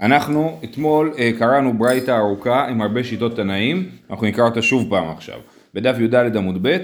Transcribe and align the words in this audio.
אנחנו 0.00 0.58
אתמול 0.64 1.12
אה, 1.18 1.30
קראנו 1.38 1.78
ברייתא 1.78 2.10
ארוכה 2.10 2.66
עם 2.68 2.82
הרבה 2.82 3.04
שיטות 3.04 3.36
תנאים, 3.36 3.88
אנחנו 4.10 4.26
נקרא 4.26 4.44
אותה 4.44 4.62
שוב 4.62 4.90
פעם 4.90 5.08
עכשיו. 5.08 5.38
בדף 5.74 5.96
י"ד 6.00 6.36
עמוד 6.36 6.58
ב', 6.62 6.76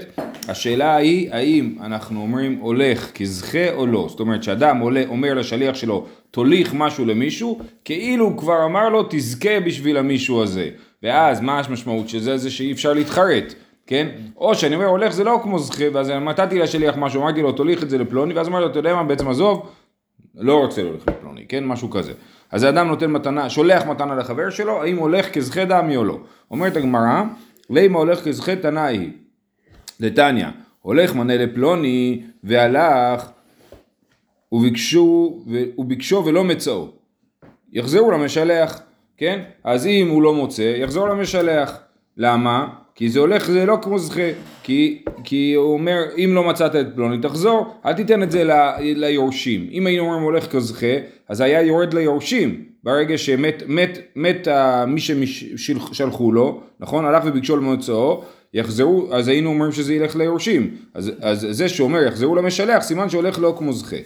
השאלה 0.47 0.95
היא 0.95 1.33
האם 1.33 1.75
אנחנו 1.81 2.21
אומרים 2.21 2.57
הולך 2.61 3.11
כזכה 3.15 3.73
או 3.73 3.87
לא, 3.87 4.05
זאת 4.09 4.19
אומרת 4.19 4.43
שאדם 4.43 4.79
עולה, 4.79 5.03
אומר 5.07 5.33
לשליח 5.33 5.75
שלו 5.75 6.05
תוליך 6.31 6.73
משהו 6.73 7.05
למישהו, 7.05 7.59
כאילו 7.85 8.25
הוא 8.25 8.37
כבר 8.37 8.65
אמר 8.65 8.89
לו 8.89 9.03
תזכה 9.09 9.59
בשביל 9.59 9.97
המישהו 9.97 10.43
הזה, 10.43 10.69
ואז 11.03 11.41
מה 11.41 11.59
המשמעות 11.59 12.09
של 12.09 12.19
זה? 12.19 12.37
זה 12.37 12.51
שאי 12.51 12.71
אפשר 12.71 12.93
להתחרט, 12.93 13.53
כן? 13.87 14.07
או 14.37 14.55
שאני 14.55 14.75
אומר 14.75 14.87
הולך 14.87 15.13
זה 15.13 15.23
לא 15.23 15.39
כמו 15.43 15.59
זכה, 15.59 15.85
ואז 15.93 16.09
נתתי 16.09 16.59
לשליח 16.59 16.95
משהו, 16.97 17.21
אמרתי 17.21 17.41
לו 17.41 17.51
תוליך 17.51 17.83
את 17.83 17.89
זה 17.89 17.97
לפלוני, 17.97 18.33
ואז 18.33 18.47
אמרתי 18.47 18.65
לו 18.65 18.71
אתה 18.71 18.79
יודע 18.79 18.95
מה 18.95 19.03
בעצם 19.03 19.29
עזוב, 19.29 19.69
לא 20.35 20.59
רוצה 20.59 20.83
להוליך 20.83 21.03
לפלוני, 21.07 21.45
כן? 21.47 21.65
משהו 21.65 21.89
כזה. 21.89 22.13
אז 22.51 22.63
האדם 22.63 22.87
נותן 22.87 23.11
מתנה, 23.11 23.49
שולח 23.49 23.85
מתנה 23.85 24.15
לחבר 24.15 24.49
שלו, 24.49 24.81
האם 24.81 24.97
הולך 24.97 25.33
כזכה 25.33 25.65
דמי 25.65 25.95
או 25.95 26.03
לא. 26.03 26.19
אומרת 26.51 26.75
הגמרא, 26.75 27.23
לימה 27.69 27.99
הולך 27.99 28.23
כזכה 28.23 28.55
תנאי, 28.55 29.11
דתניא, 30.01 30.47
הולך 30.81 31.15
מנה 31.15 31.37
לפלוני 31.37 32.23
והלך 32.43 33.29
וביקשו, 34.51 35.39
וביקשו 35.77 36.23
ולא 36.25 36.43
מצאו. 36.43 36.87
יחזרו 37.73 38.11
למשלח, 38.11 38.81
כן? 39.17 39.43
אז 39.63 39.87
אם 39.87 40.09
הוא 40.09 40.21
לא 40.21 40.33
מוצא, 40.33 40.73
יחזור 40.77 41.09
למשלח. 41.09 41.79
למה? 42.17 42.67
כי 43.01 43.09
זה 43.09 43.19
הולך, 43.19 43.51
זה 43.51 43.65
לא 43.65 43.77
כמו 43.81 43.99
זכה, 43.99 44.29
כי, 44.63 45.03
כי 45.23 45.53
הוא 45.53 45.73
אומר, 45.73 46.03
אם 46.17 46.31
לא 46.33 46.43
מצאת 46.43 46.75
את 46.75 46.87
פלוני, 46.95 47.21
תחזור, 47.21 47.75
אל 47.85 47.93
תיתן 47.93 48.23
את 48.23 48.31
זה 48.31 48.43
ל, 48.43 48.51
ליורשים. 48.79 49.67
אם 49.71 49.87
היינו 49.87 50.03
אומרים 50.03 50.23
הולך 50.23 50.51
כזכה, 50.51 50.87
אז 51.29 51.41
היה 51.41 51.61
יורד 51.61 51.93
ליורשים. 51.93 52.63
ברגע 52.83 53.17
שמת 53.17 53.63
מת, 53.67 53.97
מת, 54.15 54.47
מת 54.47 54.47
מי 54.87 55.27
ששלחו 55.57 56.31
לו, 56.31 56.61
נכון? 56.79 57.05
הלך 57.05 57.23
וביקשו 57.25 57.57
למוצאו, 57.57 58.23
יחזרו, 58.53 59.07
אז 59.11 59.27
היינו 59.27 59.49
אומרים 59.49 59.71
שזה 59.71 59.93
ילך 59.93 60.15
ליורשים. 60.15 60.75
אז, 60.93 61.11
אז 61.21 61.47
זה 61.51 61.69
שאומר 61.69 62.03
יחזרו 62.03 62.35
למשלח, 62.35 62.83
סימן 62.83 63.09
שהולך 63.09 63.39
לא 63.39 63.55
כמו 63.57 63.73
זכה. 63.73 63.97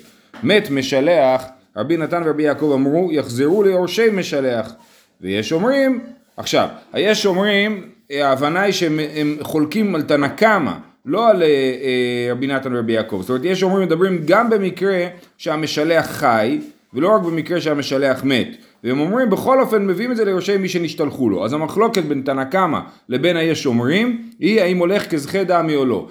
מת 0.43 0.69
משלח, 0.69 1.43
רבי 1.77 1.97
נתן 1.97 2.21
ורבי 2.25 2.43
יעקב 2.43 2.71
אמרו, 2.73 3.09
יחזרו 3.11 3.63
ליורשי 3.63 4.09
משלח. 4.13 4.73
ויש 5.21 5.53
אומרים, 5.53 5.99
עכשיו, 6.37 6.67
יש 6.93 7.25
אומרים, 7.25 7.94
ההבנה 8.11 8.61
היא 8.61 8.73
שהם 8.73 8.99
חולקים 9.41 9.95
על 9.95 10.01
תנא 10.01 10.27
קמא, 10.27 10.71
לא 11.05 11.29
על 11.29 11.43
אה, 11.43 11.47
אה, 11.47 12.31
רבי 12.31 12.47
נתן 12.47 12.75
ורבי 12.75 12.93
יעקב. 12.93 13.17
זאת 13.21 13.29
אומרת, 13.29 13.45
יש 13.45 13.63
אומרים 13.63 13.87
מדברים 13.87 14.21
גם 14.25 14.49
במקרה 14.49 15.07
שהמשלח 15.37 16.05
חי, 16.05 16.59
ולא 16.93 17.15
רק 17.15 17.21
במקרה 17.21 17.61
שהמשלח 17.61 18.23
מת. 18.23 18.47
והם 18.83 18.99
אומרים 18.99 19.29
בכל 19.29 19.61
אופן 19.61 19.87
מביאים 19.87 20.11
את 20.11 20.17
זה 20.17 20.25
ליורשי 20.25 20.57
מי 20.57 20.69
שנשתלחו 20.69 21.29
לו. 21.29 21.45
אז 21.45 21.53
המחלוקת 21.53 22.03
בין 22.03 22.21
תנא 22.21 22.43
קמא 22.43 22.79
לבין 23.09 23.37
היש 23.37 23.65
אומרים 23.65 24.21
היא 24.39 24.61
האם 24.61 24.77
הולך 24.77 25.09
כזכה 25.09 25.43
דמי 25.43 25.75
או 25.75 25.85
לא. 25.85 26.07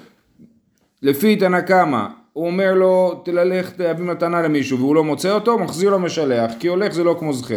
לפי 1.02 1.36
תנא 1.36 1.60
קמא 1.60 2.06
הוא 2.32 2.46
אומר 2.46 2.74
לו 2.74 3.22
תלך 3.24 3.70
תביא 3.70 4.04
מתנה 4.04 4.42
למישהו 4.42 4.78
והוא 4.78 4.94
לא 4.94 5.04
מוצא 5.04 5.32
אותו 5.32 5.58
מחזיר 5.58 5.90
לו 5.90 5.98
משלח 5.98 6.50
כי 6.60 6.68
הולך 6.68 6.92
זה 6.92 7.04
לא 7.04 7.16
כמו 7.18 7.32
זכה. 7.32 7.54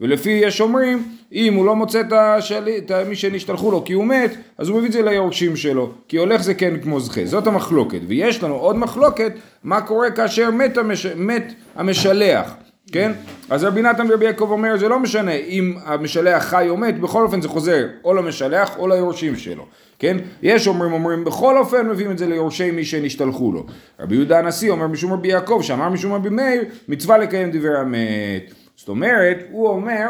ולפי 0.00 0.30
יש 0.30 0.60
אומרים, 0.60 1.08
אם 1.32 1.54
הוא 1.54 1.66
לא 1.66 1.76
מוצא 1.76 2.00
את, 2.00 2.12
השלי, 2.12 2.78
את 2.78 2.90
מי 3.08 3.16
שנשתלחו 3.16 3.70
לו 3.70 3.84
כי 3.84 3.92
הוא 3.92 4.04
מת, 4.04 4.34
אז 4.58 4.68
הוא 4.68 4.78
מביא 4.78 4.88
את 4.88 4.92
זה 4.92 5.02
ליורשים 5.02 5.56
שלו, 5.56 5.92
כי 6.08 6.16
הולך 6.16 6.42
זה 6.42 6.54
כן 6.54 6.74
כמו 6.82 7.00
זכה. 7.00 7.24
זאת 7.24 7.46
המחלוקת. 7.46 8.00
ויש 8.06 8.42
לנו 8.42 8.54
עוד 8.54 8.76
מחלוקת, 8.76 9.32
מה 9.64 9.80
קורה 9.80 10.10
כאשר 10.10 10.50
מת, 10.50 10.76
המש, 10.76 11.06
מת 11.06 11.52
המשלח. 11.76 12.54
כן? 12.92 13.12
אז 13.50 13.64
רבי 13.64 13.82
נתן 13.82 14.06
ורבי 14.10 14.24
יעקב 14.24 14.50
אומר 14.50 14.76
זה 14.76 14.88
לא 14.88 14.98
משנה 14.98 15.32
אם 15.32 15.74
המשלח 15.84 16.44
חי 16.44 16.68
או 16.68 16.76
מת, 16.76 17.00
בכל 17.00 17.22
אופן 17.22 17.40
זה 17.40 17.48
חוזר 17.48 17.86
או 18.04 18.14
למשלח 18.14 18.78
או 18.78 18.88
ליורשים 18.88 19.36
שלו, 19.36 19.66
כן? 19.98 20.16
יש 20.42 20.66
אומרים 20.68 20.92
אומרים 20.92 21.24
בכל 21.24 21.58
אופן 21.58 21.88
מביאים 21.88 22.10
את 22.10 22.18
זה 22.18 22.26
ליורשי 22.26 22.70
מי 22.70 22.84
שנשתלחו 22.84 23.52
לו. 23.52 23.66
רבי 24.00 24.14
יהודה 24.14 24.38
הנשיא 24.38 24.70
אומר 24.70 24.86
משום 24.86 25.12
רבי 25.12 25.28
יעקב 25.28 25.60
שאמר 25.62 25.88
משום 25.88 26.12
רבי 26.12 26.28
מאיר 26.28 26.64
מצווה 26.88 27.18
לקיים 27.18 27.50
דברי 27.50 27.78
המת. 27.78 28.54
זאת 28.78 28.88
אומרת, 28.88 29.38
הוא 29.50 29.68
אומר, 29.68 30.06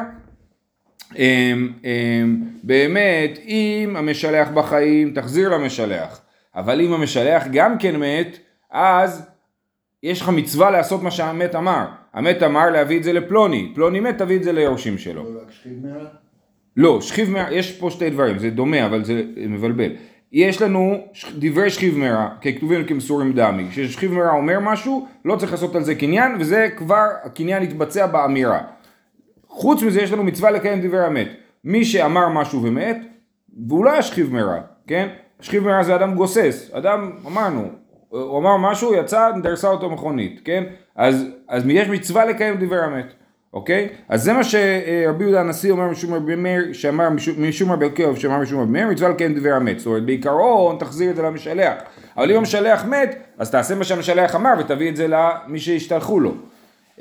אמ, 1.17 1.73
אמ, 1.85 2.43
באמת, 2.63 3.39
אם 3.39 3.95
המשלח 3.99 4.49
בחיים, 4.49 5.15
תחזיר 5.15 5.49
למשלח. 5.49 6.21
אבל 6.55 6.81
אם 6.81 6.93
המשלח 6.93 7.45
גם 7.53 7.79
כן 7.79 7.97
מת, 7.97 8.39
אז 8.71 9.29
יש 10.03 10.21
לך 10.21 10.29
מצווה 10.29 10.71
לעשות 10.71 11.03
מה 11.03 11.11
שהמת 11.11 11.55
אמר. 11.55 11.87
המת 12.15 12.43
אמר 12.43 12.71
להביא 12.71 12.99
את 12.99 13.05
זה 13.05 13.13
לפלוני, 13.13 13.73
פלוני 13.75 14.01
מת, 14.01 14.19
תביא 14.19 14.37
את 14.37 14.43
זה 14.43 14.53
ליורשים 14.53 14.99
שלו. 14.99 15.25
לא, 15.25 15.41
לא 16.77 17.01
שכיב 17.01 17.31
מרע, 17.31 17.53
יש 17.53 17.79
פה 17.79 17.91
שתי 17.91 18.11
דברים, 18.11 18.39
זה 18.39 18.51
דומה 18.51 18.87
אבל 18.87 19.05
זה 19.05 19.23
מבלבל. 19.37 19.93
יש 20.33 20.63
לנו 20.63 21.05
דברי 21.39 21.71
שכיב 21.71 21.99
מרע, 21.99 22.29
ככתובים 22.41 22.85
כמסורים 22.85 23.33
דמי. 23.33 23.67
כששכיב 23.71 24.13
מרע 24.13 24.31
אומר 24.31 24.61
משהו, 24.61 25.07
לא 25.25 25.37
צריך 25.37 25.53
לעשות 25.53 25.75
על 25.75 25.83
זה 25.83 25.95
קניין, 25.95 26.37
וזה 26.41 26.69
כבר, 26.77 27.07
הקניין 27.25 27.63
יתבצע 27.63 28.07
באמירה. 28.07 28.61
חוץ 29.49 29.83
מזה 29.83 30.03
יש 30.03 30.13
לנו 30.13 30.25
מצווה 30.25 30.51
לקיים 30.51 30.81
דברי 30.81 31.05
המת. 31.05 31.29
מי 31.65 31.85
שאמר 31.85 32.29
משהו 32.29 32.63
ומת, 32.63 32.97
והוא 33.69 33.85
לא 33.85 33.93
היה 33.93 34.03
שכיב 34.03 34.33
מרע, 34.33 34.61
כן? 34.87 35.09
שכיב 35.41 35.65
מרע 35.65 35.83
זה 35.83 35.95
אדם 35.95 36.15
גוסס, 36.15 36.71
אדם, 36.73 37.13
אמרנו, 37.27 37.69
הוא 38.09 38.39
אמר 38.39 38.57
משהו, 38.57 38.95
יצא, 38.95 39.31
דרסה 39.43 39.69
אותו 39.69 39.91
מכונית, 39.91 40.41
כן? 40.45 40.65
אז, 40.97 41.27
אז 41.49 41.63
יש 41.69 41.89
מצווה 41.89 42.25
לקיים 42.25 42.55
דברי 42.61 42.85
המת. 42.85 43.13
אוקיי? 43.55 43.89
אז 44.09 44.23
זה 44.23 44.33
מה 44.33 44.45
שרבי 44.45 45.25
יהודה 45.25 45.41
הנשיא 45.41 45.71
אומר 45.71 45.89
משום 45.89 46.15
רבי 46.15 46.35
מאיר, 46.35 46.73
שאמר 46.73 47.09
משום 47.39 47.73
רבי 47.73 47.87
עקיבא 47.87 48.15
שאמר 48.15 48.39
משום 48.39 48.61
רבי 48.61 48.73
מאיר, 48.73 48.89
מצווה 48.89 49.09
לקיים 49.11 49.35
דבר 49.35 49.53
המת. 49.53 49.79
זאת 49.79 49.87
אומרת, 49.87 50.05
בעיקרון 50.05 50.77
תחזיר 50.79 51.11
את 51.11 51.17
זה 51.17 51.23
למשלח. 51.23 51.75
אבל 52.17 52.31
אם 52.31 52.37
המשלח 52.37 52.85
מת, 52.85 53.17
אז 53.39 53.51
תעשה 53.51 53.75
מה 53.75 53.85
שהמשלח 53.85 54.35
אמר 54.35 54.53
ותביא 54.59 54.91
את 54.91 54.97
זה 54.97 55.07
למי 55.09 55.59
שהשתלחו 55.59 56.21
לו. 56.21 56.35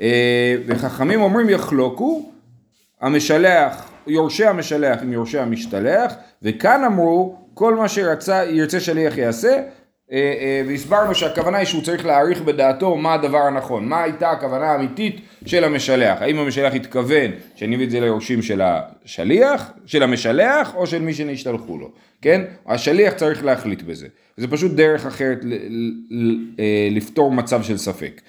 אה, 0.00 0.56
וחכמים 0.66 1.20
אומרים 1.20 1.50
יחלוקו, 1.50 2.30
המשלח, 3.00 3.90
יורשי 4.06 4.46
המשלח 4.46 5.02
עם 5.02 5.12
יורשי 5.12 5.38
המשתלח, 5.38 6.14
וכאן 6.42 6.84
אמרו, 6.84 7.36
כל 7.54 7.74
מה 7.74 7.88
שירצה 7.88 8.80
שליח 8.80 9.18
יעשה, 9.18 9.60
והסברנו 10.66 11.14
שהכוונה 11.14 11.58
היא 11.58 11.66
שהוא 11.66 11.82
צריך 11.82 12.06
להעריך 12.06 12.40
בדעתו 12.42 12.96
מה 12.96 13.14
הדבר 13.14 13.38
הנכון, 13.38 13.88
מה 13.88 14.02
הייתה 14.02 14.30
הכוונה 14.30 14.66
האמיתית 14.66 15.20
של 15.46 15.64
המשלח, 15.64 16.22
האם 16.22 16.38
המשלח 16.38 16.74
התכוון 16.74 17.30
שאני 17.56 17.76
אביא 17.76 17.86
את 17.86 17.90
זה 17.90 18.00
ליורשים 18.00 18.42
של 18.42 18.62
השליח, 18.64 19.72
של 19.86 20.02
המשלח 20.02 20.74
או 20.74 20.86
של 20.86 21.02
מי 21.02 21.14
שנשתלחו 21.14 21.78
לו, 21.78 21.90
כן? 22.22 22.42
השליח 22.66 23.14
צריך 23.14 23.44
להחליט 23.44 23.82
בזה, 23.82 24.06
זה 24.36 24.48
פשוט 24.48 24.72
דרך 24.72 25.06
אחרת 25.06 25.44
אה, 26.58 26.88
לפתור 26.90 27.32
מצב 27.32 27.62
של 27.62 27.76
ספק. 27.76 28.20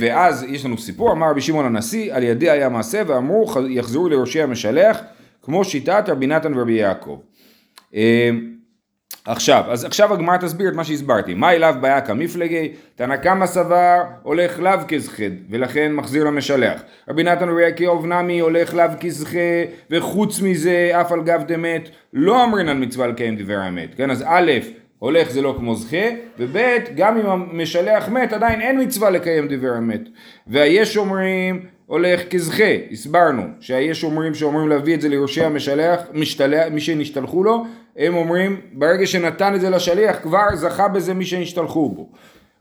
ואז 0.00 0.46
יש 0.48 0.64
לנו 0.64 0.78
סיפור, 0.78 1.12
אמר 1.12 1.30
רבי 1.30 1.40
שמעון 1.40 1.66
הנשיא, 1.66 2.14
על 2.14 2.22
ידי 2.22 2.50
היה 2.50 2.68
מעשה 2.68 3.02
ואמרו 3.06 3.52
יחזרו 3.70 4.08
ליורשי 4.08 4.42
המשלח 4.42 5.00
כמו 5.42 5.64
שיטת 5.64 6.04
רבי 6.08 6.26
נתן 6.26 6.54
ורבי 6.54 6.72
יעקב. 6.72 7.18
עכשיו, 9.26 9.64
אז 9.68 9.84
עכשיו 9.84 10.12
הגמרא 10.12 10.36
תסביר 10.36 10.68
את 10.68 10.74
מה 10.74 10.84
שהסברתי. 10.84 11.34
מה 11.34 11.52
אליו 11.52 11.74
בעיה 11.80 12.00
כמפלגי? 12.00 12.72
תנא 12.94 13.16
קמא 13.16 13.46
סבר 13.46 14.02
הולך 14.22 14.60
לאו 14.60 14.72
כזכד 14.88 15.30
ולכן 15.50 15.92
מחזיר 15.92 16.24
למשלח. 16.24 16.82
רבי 17.08 17.22
נתן 17.22 17.48
וראי 17.48 17.72
כאוב 17.76 18.06
נמי 18.06 18.40
הולך 18.40 18.74
לאו 18.74 18.84
כזכה 19.00 19.38
וחוץ 19.90 20.40
מזה 20.40 20.90
אף 21.00 21.12
על 21.12 21.22
גב 21.22 21.42
דמת 21.46 21.88
לא 22.12 22.44
אמרינן 22.44 22.82
מצווה 22.82 23.06
לקיים 23.06 23.36
דבר 23.36 23.54
האמת. 23.54 23.94
כן 23.96 24.10
אז 24.10 24.24
א' 24.26 24.52
הולך 24.98 25.30
זה 25.30 25.42
לא 25.42 25.54
כמו 25.58 25.74
זכה 25.74 26.06
וב' 26.38 26.56
גם 26.96 27.18
אם 27.18 27.26
המשלח 27.26 28.08
מת 28.08 28.32
עדיין 28.32 28.60
אין 28.60 28.82
מצווה 28.82 29.10
לקיים 29.10 29.48
דבר 29.48 29.72
האמת. 29.74 30.02
והיש 30.46 30.96
אומרים 30.96 31.66
הולך 31.86 32.20
כזכה, 32.30 32.72
הסברנו 32.90 33.42
שהיש 33.60 34.04
אומרים 34.04 34.34
שאומרים 34.34 34.68
להביא 34.68 34.94
את 34.94 35.00
זה 35.00 35.08
ליורשי 35.08 35.44
המשלח, 35.44 36.00
משתלח, 36.14 36.66
מי 36.70 36.80
שנשתלחו 36.80 37.44
לו, 37.44 37.64
הם 37.96 38.14
אומרים 38.14 38.60
ברגע 38.72 39.06
שנתן 39.06 39.54
את 39.54 39.60
זה 39.60 39.70
לשליח 39.70 40.16
כבר 40.22 40.46
זכה 40.54 40.88
בזה 40.88 41.14
מי 41.14 41.24
שנשתלחו 41.24 41.88
בו. 41.88 42.08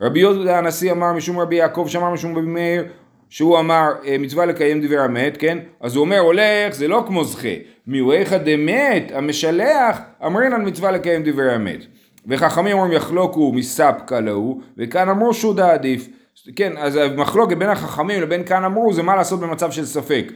רבי 0.01 0.19
יהודה 0.19 0.57
הנשיא 0.57 0.91
אמר 0.91 1.13
משום 1.13 1.39
רבי 1.39 1.55
יעקב 1.55 1.85
שאמר 1.87 2.13
משום 2.13 2.37
רבי 2.37 2.47
מאיר 2.47 2.83
שהוא 3.29 3.59
אמר 3.59 3.91
אה, 4.05 4.17
מצווה 4.19 4.45
לקיים 4.45 4.81
דבר 4.81 4.99
המת, 4.99 5.37
כן? 5.37 5.57
אז 5.81 5.95
הוא 5.95 6.01
אומר 6.01 6.19
הולך 6.19 6.73
זה 6.73 6.87
לא 6.87 7.03
כמו 7.07 7.23
זכה, 7.23 7.47
מיועיך 7.87 8.33
דמת 8.33 9.11
המשלח 9.13 9.99
אמרינן 10.25 10.67
מצווה 10.67 10.91
לקיים 10.91 11.23
דבר 11.23 11.49
המת. 11.53 11.85
וחכמים 12.27 12.77
אומרים 12.77 12.91
יחלוקו 12.93 13.51
מספקא 13.53 14.15
להו 14.15 14.61
וכאן 14.77 15.09
אמרו 15.09 15.33
שודה 15.33 15.73
עדיף 15.73 16.07
כן, 16.55 16.77
אז 16.77 16.95
המחלוקת 16.95 17.57
בין 17.57 17.69
החכמים 17.69 18.21
לבין 18.21 18.43
כאן 18.43 18.63
אמרו 18.63 18.93
זה 18.93 19.03
מה 19.03 19.15
לעשות 19.15 19.39
במצב 19.39 19.71
של 19.71 19.85
ספק. 19.85 20.31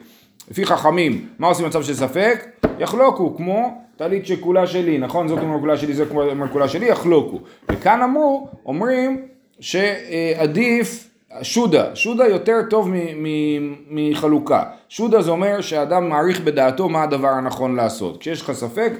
לפי 0.52 0.66
חכמים, 0.66 1.28
מה 1.40 1.48
עושים 1.48 1.66
במצב 1.66 1.84
של 1.84 1.94
ספק? 1.94 2.46
יחלוקו, 2.80 3.36
כמו 3.38 3.85
טלית 3.98 4.26
שכולה 4.26 4.68
שלי, 4.68 4.98
נכון? 4.98 5.28
זאת 5.28 5.40
מרקולה 5.40 5.78
שלי, 5.78 5.94
זאת 5.94 6.12
מרקולה 6.12 6.68
שלי, 6.68 6.86
יחלוקו. 6.86 7.40
וכאן 7.72 8.02
אמרו, 8.02 8.48
אומרים 8.66 9.22
שעדיף 9.60 11.10
שודה, 11.42 11.96
שודה 11.96 12.28
יותר 12.28 12.62
טוב 12.70 12.92
מחלוקה. 13.90 14.64
שודה 14.90 15.22
זה 15.22 15.32
אומר 15.32 15.62
שאדם 15.62 16.10
מעריך 16.10 16.42
בדעתו 16.42 16.90
מה 16.90 17.04
הדבר 17.04 17.28
הנכון 17.28 17.76
לעשות. 17.76 18.18
כשיש 18.18 18.42
לך 18.42 18.52
ספק, 18.52 18.94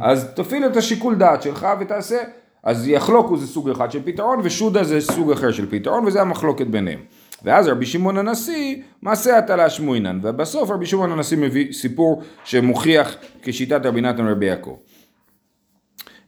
אז 0.00 0.34
תפעיל 0.34 0.66
את 0.66 0.76
השיקול 0.76 1.14
דעת 1.14 1.42
שלך 1.42 1.66
ותעשה. 1.80 2.18
אז 2.62 2.88
יחלוקו 2.88 3.36
זה 3.36 3.46
סוג 3.46 3.70
אחד 3.70 3.92
של 3.92 4.02
פתרון, 4.04 4.40
ושודה 4.42 4.84
זה 4.84 5.00
סוג 5.00 5.32
אחר 5.32 5.50
של 5.50 5.70
פתרון, 5.70 6.06
וזה 6.06 6.20
המחלוקת 6.20 6.66
ביניהם. 6.66 6.98
ואז 7.44 7.68
רבי 7.68 7.86
שמעון 7.86 8.18
הנשיא, 8.18 8.76
מעשה 9.02 9.38
הטלה 9.38 9.70
שמועינן, 9.70 10.20
ובסוף 10.22 10.70
רבי 10.70 10.86
שמעון 10.86 11.12
הנשיא 11.12 11.36
מביא 11.36 11.72
סיפור 11.72 12.22
שמוכיח 12.44 13.16
כשיטת 13.42 13.86
רבי 13.86 14.00
נתן 14.00 14.26
ורבי 14.26 14.46
יעקב. 14.46 14.76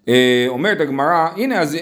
אה, 0.09 0.45
אומרת 0.49 0.81
הגמרא, 0.81 1.29
הנה 1.37 1.61
אז 1.61 1.79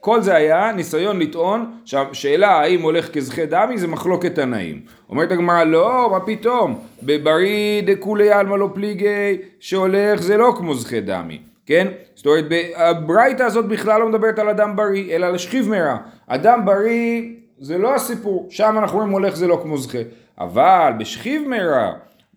כל 0.00 0.20
זה 0.20 0.34
היה 0.34 0.72
ניסיון 0.72 1.18
לטעון 1.18 1.72
שהשאלה 1.84 2.50
האם 2.50 2.82
הולך 2.82 3.12
כזכי 3.12 3.46
דמי 3.46 3.78
זה 3.78 3.86
מחלוקת 3.86 4.34
תנאים. 4.34 4.80
אומרת 5.10 5.32
הגמרא 5.32 5.64
לא, 5.64 6.08
מה 6.10 6.20
פתאום, 6.20 6.78
בבריא 7.02 7.82
דכולי 7.86 8.30
עלמא 8.30 8.56
לא 8.56 8.70
פליגי 8.74 9.38
שהולך 9.60 10.22
זה 10.22 10.36
לא 10.36 10.54
כמו 10.56 10.74
זכי 10.74 11.00
דמי, 11.00 11.38
כן? 11.66 11.88
זאת 12.14 12.26
אומרת 12.26 12.44
הברייתא 12.76 13.42
הזאת 13.42 13.64
בכלל 13.64 14.00
לא 14.00 14.08
מדברת 14.08 14.38
על 14.38 14.48
אדם 14.48 14.76
בריא 14.76 15.16
אלא 15.16 15.26
על 15.26 15.38
שכיב 15.38 15.68
מרע. 15.68 15.96
אדם 16.26 16.64
בריא 16.64 17.22
זה 17.60 17.78
לא 17.78 17.94
הסיפור, 17.94 18.46
שם 18.50 18.74
אנחנו 18.78 18.98
רואים 18.98 19.12
הולך 19.12 19.36
זה 19.36 19.46
לא 19.46 19.60
כמו 19.62 19.78
זכה. 19.78 19.98
אבל 20.40 20.92
בשכיב 20.98 21.48
מרע, 21.48 21.92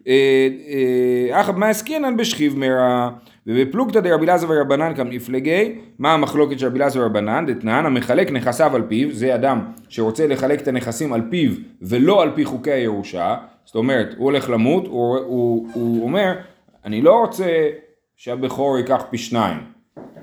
אה, 0.07 0.47
אה, 1.31 1.41
אחא 1.41 1.51
מה 1.51 1.69
עסקינן 1.69 2.17
בשכיב 2.17 2.57
מרע 2.57 3.09
ובפלוגתא 3.47 3.99
דרבי 3.99 4.25
אלעזר 4.25 4.47
ורבנן 4.49 4.95
כמפלגי, 4.95 5.75
מה 5.99 6.13
המחלוקת 6.13 6.59
של 6.59 6.67
רבי 6.67 6.79
אלעזר 6.79 7.01
ורבנן? 7.01 7.45
דתנן 7.47 7.85
המחלק 7.85 8.31
נכסיו 8.31 8.75
על 8.75 8.83
פיו, 8.87 9.11
זה 9.11 9.35
אדם 9.35 9.61
שרוצה 9.89 10.27
לחלק 10.27 10.61
את 10.61 10.67
הנכסים 10.67 11.13
על 11.13 11.21
פיו 11.29 11.51
ולא 11.81 12.21
על 12.21 12.31
פי 12.35 12.45
חוקי 12.45 12.71
הירושה, 12.71 13.35
זאת 13.65 13.75
אומרת 13.75 14.13
הוא 14.17 14.25
הולך 14.25 14.49
למות, 14.49 14.87
הוא, 14.87 15.17
הוא, 15.17 15.67
הוא 15.73 16.03
אומר 16.03 16.33
אני 16.85 17.01
לא 17.01 17.19
רוצה 17.19 17.69
שהבכור 18.15 18.77
ייקח 18.77 19.03
פי 19.09 19.17
שניים, 19.17 19.57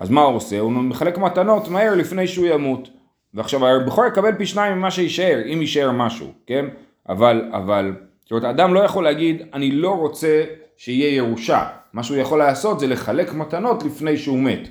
אז 0.00 0.10
מה 0.10 0.20
הוא 0.20 0.36
עושה? 0.36 0.58
הוא 0.58 0.72
מחלק 0.72 1.18
מתנות 1.18 1.68
מהר 1.68 1.94
לפני 1.94 2.26
שהוא 2.26 2.46
ימות, 2.46 2.88
ועכשיו 3.38 3.66
הבכור 3.66 4.06
יקבל 4.06 4.34
פי 4.38 4.46
שניים 4.46 4.76
ממה 4.76 4.90
שיישאר, 4.90 5.42
אם 5.52 5.60
יישאר 5.60 5.92
משהו, 5.92 6.32
כן? 6.46 6.64
אבל, 7.08 7.50
אבל, 7.52 7.92
זאת 8.22 8.30
אומרת 8.30 8.44
האדם 8.44 8.74
לא 8.74 8.80
יכול 8.80 9.04
להגיד 9.04 9.42
אני 9.52 9.70
לא 9.70 9.90
רוצה 9.90 10.44
שיהיה 10.76 11.16
ירושה 11.16 11.68
מה 11.92 12.02
שהוא 12.02 12.16
יכול 12.16 12.38
לעשות 12.38 12.80
זה 12.80 12.86
לחלק 12.86 13.34
מתנות 13.34 13.82
לפני 13.82 14.16
שהוא 14.16 14.38
מת. 14.38 14.68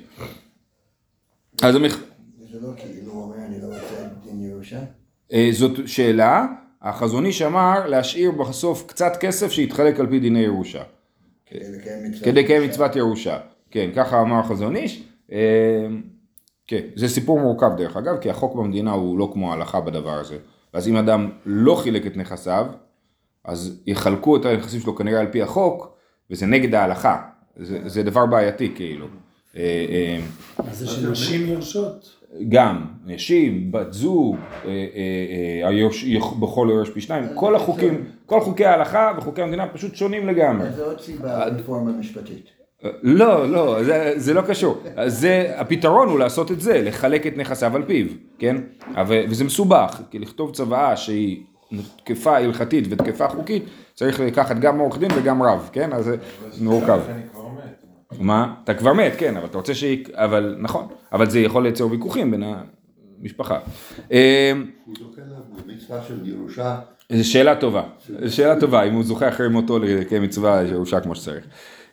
אז 1.62 1.74
המח... 1.74 2.00
זה 2.52 2.58
לא 2.62 2.68
כאילו 2.76 3.12
הוא 3.12 3.22
אומר 3.22 3.36
אני 3.46 3.60
לא 3.60 3.66
רוצה 3.66 4.02
דין 4.24 4.50
ירושה? 4.50 4.78
אה, 5.32 5.48
זאת 5.52 5.88
שאלה, 5.88 6.46
החזון 6.82 7.26
איש 7.26 7.42
אמר 7.42 7.86
להשאיר 7.86 8.30
בסוף 8.30 8.84
קצת 8.86 9.12
כסף 9.20 9.52
שיתחלק 9.52 10.00
על 10.00 10.06
פי 10.06 10.18
דיני 10.18 10.40
ירושה. 10.40 10.82
כדי 12.22 12.42
לקיים 12.42 12.62
מצוות 12.62 12.96
ירושה. 12.96 13.38
כן, 13.70 13.90
ככה 13.94 14.20
אמר 14.20 14.38
החזון 14.38 14.76
איש. 14.76 15.02
כן, 16.68 16.80
זה 16.96 17.08
סיפור 17.08 17.40
מורכב 17.40 17.70
דרך 17.76 17.96
אגב, 17.96 18.16
כי 18.20 18.30
החוק 18.30 18.54
במדינה 18.54 18.92
הוא 18.92 19.18
לא 19.18 19.30
כמו 19.32 19.50
ההלכה 19.50 19.80
בדבר 19.80 20.12
הזה. 20.12 20.36
אז 20.72 20.88
אם 20.88 20.96
אדם 20.96 21.30
לא 21.46 21.74
חילק 21.74 22.06
את 22.06 22.16
נכסיו, 22.16 22.66
אז 23.44 23.80
יחלקו 23.86 24.36
את 24.36 24.44
הנכסים 24.44 24.80
שלו 24.80 24.96
כנראה 24.96 25.20
על 25.20 25.26
פי 25.26 25.42
החוק, 25.42 25.96
וזה 26.30 26.46
נגד 26.46 26.74
ההלכה, 26.74 27.22
זה, 27.56 27.88
זה 27.88 28.02
דבר 28.02 28.26
בעייתי 28.26 28.72
כאילו. 28.74 29.06
אה, 29.56 29.62
אה, 29.88 30.20
אז 30.70 30.78
זה 30.78 30.86
שנשים 30.86 31.46
יורשות? 31.46 32.14
גם, 32.48 32.84
נשים, 33.06 33.72
בת 33.72 33.92
זוג, 33.92 34.36
אה, 34.64 35.68
בכל 36.40 36.68
יורש 36.70 36.90
פי 36.90 37.00
שניים, 37.00 37.24
כל 37.34 37.54
החוקים, 37.54 38.04
כל 38.26 38.40
חוקי 38.40 38.64
ההלכה 38.64 39.12
וחוקי 39.18 39.42
המדינה 39.42 39.68
פשוט 39.68 39.94
שונים 39.94 40.26
לגמרי. 40.26 40.72
זה 40.72 40.84
עוד 40.84 41.00
סיבה 41.00 41.44
רפורמה 41.44 41.92
משפטית. 41.92 42.57
לא, 43.02 43.50
לא, 43.50 43.84
זה, 43.84 44.12
זה 44.16 44.34
לא 44.34 44.40
קשור. 44.40 44.82
זה, 45.06 45.52
הפתרון 45.56 46.08
הוא 46.08 46.18
לעשות 46.18 46.50
את 46.50 46.60
זה, 46.60 46.82
לחלק 46.82 47.26
את 47.26 47.36
נכסיו 47.36 47.76
על 47.76 47.82
פיו, 47.86 48.06
כן? 48.38 48.56
וזה 49.08 49.44
מסובך, 49.44 50.00
כי 50.10 50.18
לכתוב 50.18 50.50
צוואה 50.54 50.96
שהיא 50.96 51.42
תקפה 51.96 52.36
הלכתית 52.36 52.84
ותקפה 52.90 53.28
חוקית, 53.28 53.64
צריך 53.94 54.20
לקחת 54.20 54.58
גם 54.58 54.78
עורך 54.78 54.98
דין 54.98 55.10
וגם 55.16 55.42
רב, 55.42 55.70
כן? 55.72 55.92
אז 55.92 56.04
זה 56.04 56.16
מורכב. 56.64 57.00
מה? 58.18 58.54
אתה 58.64 58.74
כבר 58.74 58.92
מת, 58.92 59.12
כן, 59.18 59.36
אבל 59.36 59.46
אתה 59.46 59.58
רוצה 59.58 59.74
ש... 59.74 59.84
אבל 60.12 60.56
נכון, 60.58 60.86
אבל 61.12 61.30
זה 61.30 61.40
יכול 61.40 61.62
לייצר 61.62 61.90
ויכוחים 61.90 62.30
בין 62.30 62.42
המשפחה. 63.20 63.58
אה, 64.12 64.52
הוא 64.84 64.94
זוכה 64.98 65.22
למצווה 65.66 66.02
של 66.08 66.28
ירושה. 66.28 66.78
זו 67.12 67.30
שאלה 67.30 67.56
טובה, 67.56 67.82
שאלה 68.28 68.60
טובה, 68.60 68.82
אם 68.82 68.94
הוא 68.94 69.04
זוכה 69.04 69.28
אחרי 69.28 69.48
מותו 69.48 69.78
לקיים 69.78 70.22
מצווה 70.22 70.62
ירושה 70.62 71.00
כמו 71.00 71.14
שצריך. 71.14 71.44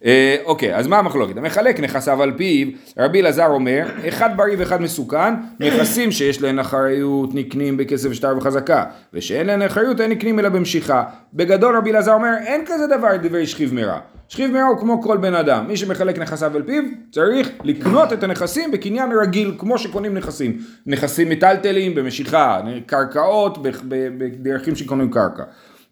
אה, 0.06 0.36
אוקיי, 0.46 0.76
אז 0.76 0.88
מה 0.88 1.00
המחלוקת? 1.00 1.38
המחלק 1.38 1.80
נכסיו 1.80 2.24
על 2.24 2.34
פיו, 2.38 2.68
רבי 2.98 3.22
אלעזר 3.22 3.48
אומר, 3.48 3.86
אחד 4.08 4.30
בריא 4.38 4.56
ואחד 4.60 4.82
מסוכן, 4.82 5.34
נכסים 5.60 6.12
שיש 6.12 6.42
להן 6.42 6.60
אחריות 6.60 7.36
נקנים 7.36 7.78
בכסף 7.78 8.14
שטר 8.14 8.38
וחזקה, 8.38 8.84
ושאין 9.14 9.48
להן 9.48 9.62
אחריות 9.62 10.02
אין 10.02 10.12
נקנים 10.12 10.40
אלא 10.40 10.50
במשיכה. 10.50 11.04
בגדול 11.34 11.78
רבי 11.78 11.92
אלעזר 11.92 12.14
אומר, 12.14 12.34
אין 12.46 12.62
כזה 12.66 12.88
דבר 12.88 13.18
דברי 13.24 13.48
שכיב 13.48 13.74
מרע. 13.74 14.00
שכיב 14.28 14.52
מרע 14.52 14.64
הוא 14.64 14.80
כמו 14.80 15.02
כל 15.02 15.18
בן 15.18 15.36
אדם, 15.36 15.68
מי 15.68 15.78
שמחלק 15.78 16.20
נכסיו 16.20 16.56
על 16.56 16.64
פיו 16.64 16.84
צריך 17.12 17.50
לקנות 17.64 18.14
את 18.14 18.24
הנכסים 18.24 18.72
בקניין 18.72 19.10
רגיל, 19.22 19.56
כמו 19.58 19.78
שקונים 19.78 20.14
נכסים. 20.14 20.58
נכסים 20.86 21.30
מטלטלים, 21.30 21.96
במשיכה, 21.96 22.62
קרקעות, 22.86 23.58
בדרכים 23.88 24.76
שקונים 24.76 25.12
קרקע. 25.12 25.44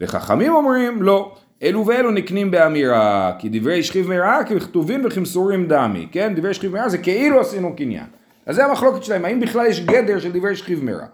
וחכמים 0.02 0.54
אומרים, 0.54 1.02
לא. 1.02 1.36
אלו 1.64 1.86
ואלו 1.86 2.12
נקנים 2.12 2.52
באמירה, 2.52 3.32
כי 3.40 3.50
דברי 3.52 3.84
שכיב 3.84 4.10
מרעה 4.10 4.44
ככתובים 4.44 5.06
וכמסורים 5.06 5.68
דמי, 5.68 6.08
כן? 6.12 6.34
דברי 6.36 6.54
שכיב 6.54 6.72
מרעה 6.72 6.90
זה 6.90 6.98
כאילו 6.98 7.40
עשינו 7.40 7.76
קניין. 7.76 8.06
אז 8.46 8.56
זה 8.56 8.66
המחלוקת 8.66 9.04
שלהם, 9.04 9.26
האם 9.26 9.40
בכלל 9.40 9.66
יש 9.66 9.82
גדר 9.82 10.20
של 10.20 10.32
דברי 10.32 10.56
שכיב 10.56 10.84
מרעה? 10.84 11.06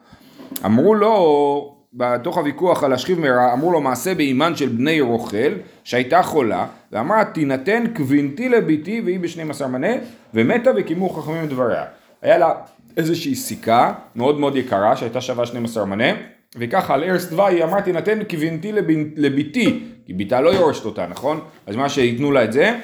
אמרו 0.65 0.95
לו, 0.95 1.75
בתוך 1.93 2.37
הוויכוח 2.37 2.83
על 2.83 2.93
השכיב 2.93 3.19
מרע, 3.19 3.53
אמרו 3.53 3.71
לו 3.71 3.81
מעשה 3.81 4.15
באימן 4.15 4.55
של 4.55 4.69
בני 4.69 5.01
רוכל, 5.01 5.51
שהייתה 5.83 6.23
חולה, 6.23 6.65
ואמרה 6.91 7.25
תינתן 7.25 7.83
קבינתי 7.93 8.49
לביתי 8.49 9.01
והיא 9.05 9.19
בשנים 9.19 9.51
עשר 9.51 9.67
מנה, 9.67 9.91
ומתה 10.33 10.71
וקיימו 10.75 11.09
חכמים 11.09 11.43
את 11.43 11.49
דבריה. 11.49 11.83
היה 12.21 12.37
לה 12.37 12.51
איזושהי 12.97 13.35
סיכה 13.35 13.93
מאוד 14.15 14.39
מאוד 14.39 14.55
יקרה 14.55 14.95
שהייתה 14.95 15.21
שווה 15.21 15.45
12 15.45 15.85
מנה 15.85 16.13
וככה 16.55 16.93
על 16.93 17.03
ערש 17.03 17.25
דווי 17.25 17.63
אמרתי 17.63 17.91
נתן 17.91 18.19
כבנתי 18.29 18.71
לביתי, 19.15 19.83
כי 20.05 20.13
ביתה 20.13 20.41
לא 20.41 20.49
יורשת 20.49 20.85
אותה, 20.85 21.07
נכון? 21.07 21.39
אז 21.67 21.75
מה 21.75 21.89
שייתנו 21.89 22.31
לה 22.31 22.43
את 22.43 22.53
זה, 22.53 22.75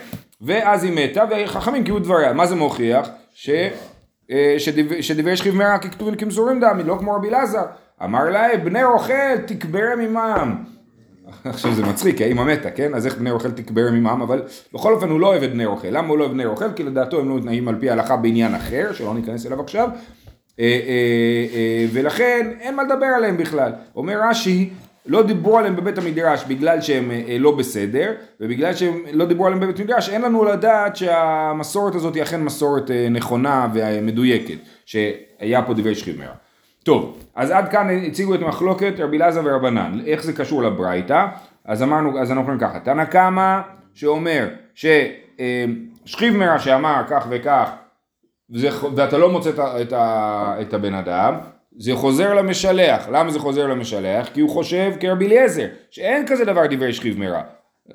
ואז 0.42 0.84
היא 0.84 0.94
מתה 0.94 1.24
וחכמים 1.32 1.84
קיבלו 1.84 2.00
דבריה, 2.00 2.34
מה 2.34 2.46
זה 2.46 2.56
מוכיח? 2.56 3.10
ש... 3.34 3.50
אה, 4.32 4.56
שדברי 5.02 5.38
שכיב 5.38 5.56
מרע 5.56 5.78
ככתובים 5.78 6.16
כמזורים 6.16 6.60
דמי, 6.60 6.84
לא 6.84 6.98
כמו 7.00 7.14
רבי 7.14 7.30
אלעזר. 7.30 7.64
אמר 8.04 8.30
להם, 8.30 8.66
בני 8.66 8.84
רוכל 8.84 9.38
תקברם 9.48 10.00
עמם. 10.00 10.56
עכשיו 11.46 11.74
זה 11.74 11.84
מצחיק, 11.84 12.22
האמא 12.22 12.44
מתה, 12.44 12.72
כן? 12.72 12.94
אז 12.94 13.06
איך 13.06 13.18
בני 13.18 13.32
רוכל 13.32 13.52
תקברם 13.52 13.94
עמם? 13.94 14.22
אבל 14.22 14.44
בכל 14.74 14.94
אופן 14.94 15.10
הוא 15.10 15.20
לא 15.20 15.28
אוהב 15.28 15.44
את 15.44 15.52
בני 15.52 15.66
רוכל. 15.66 15.88
למה 15.88 16.08
הוא 16.08 16.18
לא 16.18 16.24
אוהב 16.24 16.34
בני 16.34 16.46
רוכל? 16.46 16.74
כי 16.76 16.84
לדעתו 16.84 17.20
הם 17.20 17.30
לא 17.30 17.36
מתנאים 17.36 17.68
על 17.68 17.76
פי 17.80 17.90
ההלכה 17.90 18.16
בעניין 18.18 18.56
אחר, 18.56 18.94
שלא 18.94 19.14
ניכנס 19.14 19.46
אליו 19.46 19.62
עכשיו. 19.62 19.90
אה, 20.60 20.66
אה, 20.66 21.56
אה, 21.56 21.86
ולכן 21.94 22.52
אין 22.60 22.76
מה 22.76 22.84
לדבר 22.84 23.06
עליהם 23.06 23.38
בכלל. 23.38 23.72
אומר 23.96 24.20
רש"י, 24.30 24.70
לא 25.06 25.24
דיברו 25.24 25.58
עליהם 25.58 25.76
בבית 25.76 25.98
המדרש 25.98 26.44
בגלל 26.48 26.82
שהם 26.82 27.12
לא 27.40 27.56
בסדר, 27.56 28.12
ובגלל 28.40 28.74
שהם 28.74 29.04
לא 29.14 29.26
דיברו 29.26 29.46
עליהם 29.46 29.62
בבית 29.62 29.80
המדרש, 29.80 30.10
אין 30.10 30.22
לנו 30.22 30.46
לדעת 30.46 30.96
שהמסורת 30.96 31.96
הזאת 31.96 32.16
היא 32.16 32.24
אכן 32.24 32.44
מסורת 32.44 32.92
נכונה 33.12 33.68
ומדויקת, 33.74 34.58
שהיה 34.86 35.62
פה 35.62 35.74
דברי 35.74 35.96
שכימר. 35.96 36.30
טוב, 36.84 37.18
אז 37.36 37.52
עד 37.52 37.70
כאן 37.70 37.88
הציגו 38.08 38.36
את 38.36 38.40
מחלוקת 38.40 38.94
רבי 39.00 39.18
אלעזר 39.18 39.42
ורבנן, 39.44 40.00
איך 40.06 40.24
זה 40.24 40.34
קשור 40.34 40.64
לברייתא, 40.64 41.26
אז 41.66 41.84
אמרנו, 41.84 42.20
אז 42.20 42.32
אנחנו 42.32 42.42
אומרים 42.42 42.60
ככה, 42.60 42.80
תנא 42.80 43.06
קמא 43.06 43.60
שאומר 43.94 44.48
ששכיב 44.76 46.38
מרע 46.38 46.60
שאמר 46.60 47.02
כך 47.10 47.28
וכך 47.30 47.70
וזה, 48.50 48.70
ואתה 48.96 49.18
לא 49.18 49.32
מוצא 49.32 49.50
את, 49.50 49.60
את, 49.60 49.94
את 50.62 50.74
הבן 50.74 50.94
אדם, 50.94 51.34
זה 51.78 51.96
חוזר 51.96 52.34
למשלח. 52.34 53.08
למה 53.12 53.32
זה 53.32 53.40
חוזר 53.40 53.68
למשלח? 53.68 54.30
כי 54.34 54.42
הוא 54.42 54.50
חושב 54.50 54.94
כרבי 55.00 55.26
אליעזר, 55.26 55.68
שאין 55.92 56.28
כזה 56.28 56.46
דבר 56.46 56.66
דברי 56.70 56.94
שכיב 56.94 57.20
מרע. 57.20 57.42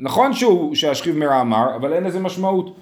נכון 0.01 0.33
שהוא, 0.33 0.75
שהשכיב 0.75 1.17
מרע 1.17 1.41
אמר, 1.41 1.77
אבל 1.77 1.93
אין 1.93 2.05
לזה 2.05 2.21
משמעות. 2.21 2.77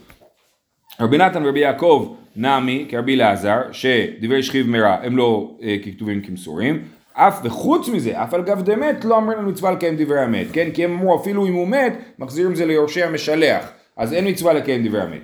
רבי 1.00 1.18
נתן 1.18 1.44
ורבי 1.44 1.60
יעקב 1.60 2.14
נמי 2.36 2.86
כרבי 2.88 3.14
אלעזר, 3.14 3.60
שדברי 3.72 4.42
שכיב 4.42 4.68
מרע 4.68 4.96
הם 5.02 5.16
לא 5.16 5.50
אה, 5.62 5.76
ככתובים 5.84 6.20
כמסורים, 6.20 6.82
אף 7.12 7.40
וחוץ 7.44 7.88
מזה, 7.88 8.22
אף 8.22 8.34
על 8.34 8.42
גב 8.42 8.62
דמת 8.62 9.04
לא 9.04 9.18
אמרים 9.18 9.38
לנו 9.38 9.50
מצווה 9.50 9.70
לקיים 9.70 9.96
דברי 9.96 10.20
המת, 10.20 10.46
כן? 10.52 10.70
כי 10.74 10.84
הם 10.84 10.92
אמרו 10.92 11.20
אפילו 11.20 11.46
אם 11.46 11.54
הוא 11.54 11.68
מת, 11.68 11.98
מחזירים 12.18 12.54
זה 12.54 12.66
ליורשי 12.66 13.02
המשלח, 13.02 13.70
אז 13.96 14.12
אין 14.12 14.28
מצווה 14.28 14.52
לקיים 14.52 14.88
דברי 14.88 15.00
המת. 15.00 15.20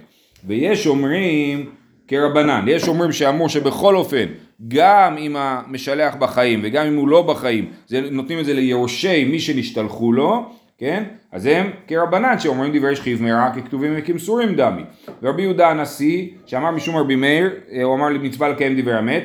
ויש 0.46 0.86
אומרים 0.86 1.70
כרבנן. 2.08 2.64
יש 2.68 2.88
אומרים 2.88 3.12
שאמור 3.12 3.48
שבכל 3.48 3.96
אופן, 3.96 4.24
גם 4.68 5.16
אם 5.18 5.36
המשלח 5.36 6.14
בחיים 6.14 6.60
וגם 6.62 6.86
אם 6.86 6.96
הוא 6.96 7.08
לא 7.08 7.22
בחיים, 7.22 7.70
זה, 7.86 8.00
נותנים 8.10 8.38
את 8.38 8.44
זה 8.44 8.54
ליורשי 8.54 9.24
מי 9.24 9.40
שנשתלחו 9.40 10.12
לו, 10.12 10.46
כן? 10.78 11.04
אז 11.32 11.46
הם 11.46 11.70
כרבנן 11.86 12.38
שאומרים 12.38 12.78
דברי 12.78 12.96
שכיב 12.96 13.22
מרע 13.22 13.50
ככתובים 13.56 13.94
וכמסורים 13.96 14.54
דמי. 14.54 14.82
ורבי 15.22 15.42
יהודה 15.42 15.70
הנשיא, 15.70 16.28
שאמר 16.46 16.70
משום 16.70 16.96
רבי 16.96 17.16
מאיר, 17.16 17.50
אה, 17.72 17.82
הוא 17.82 17.94
אמר 17.94 18.08
למצווה 18.08 18.48
לקיים 18.48 18.80
דברי 18.80 18.98
אמת, 18.98 19.24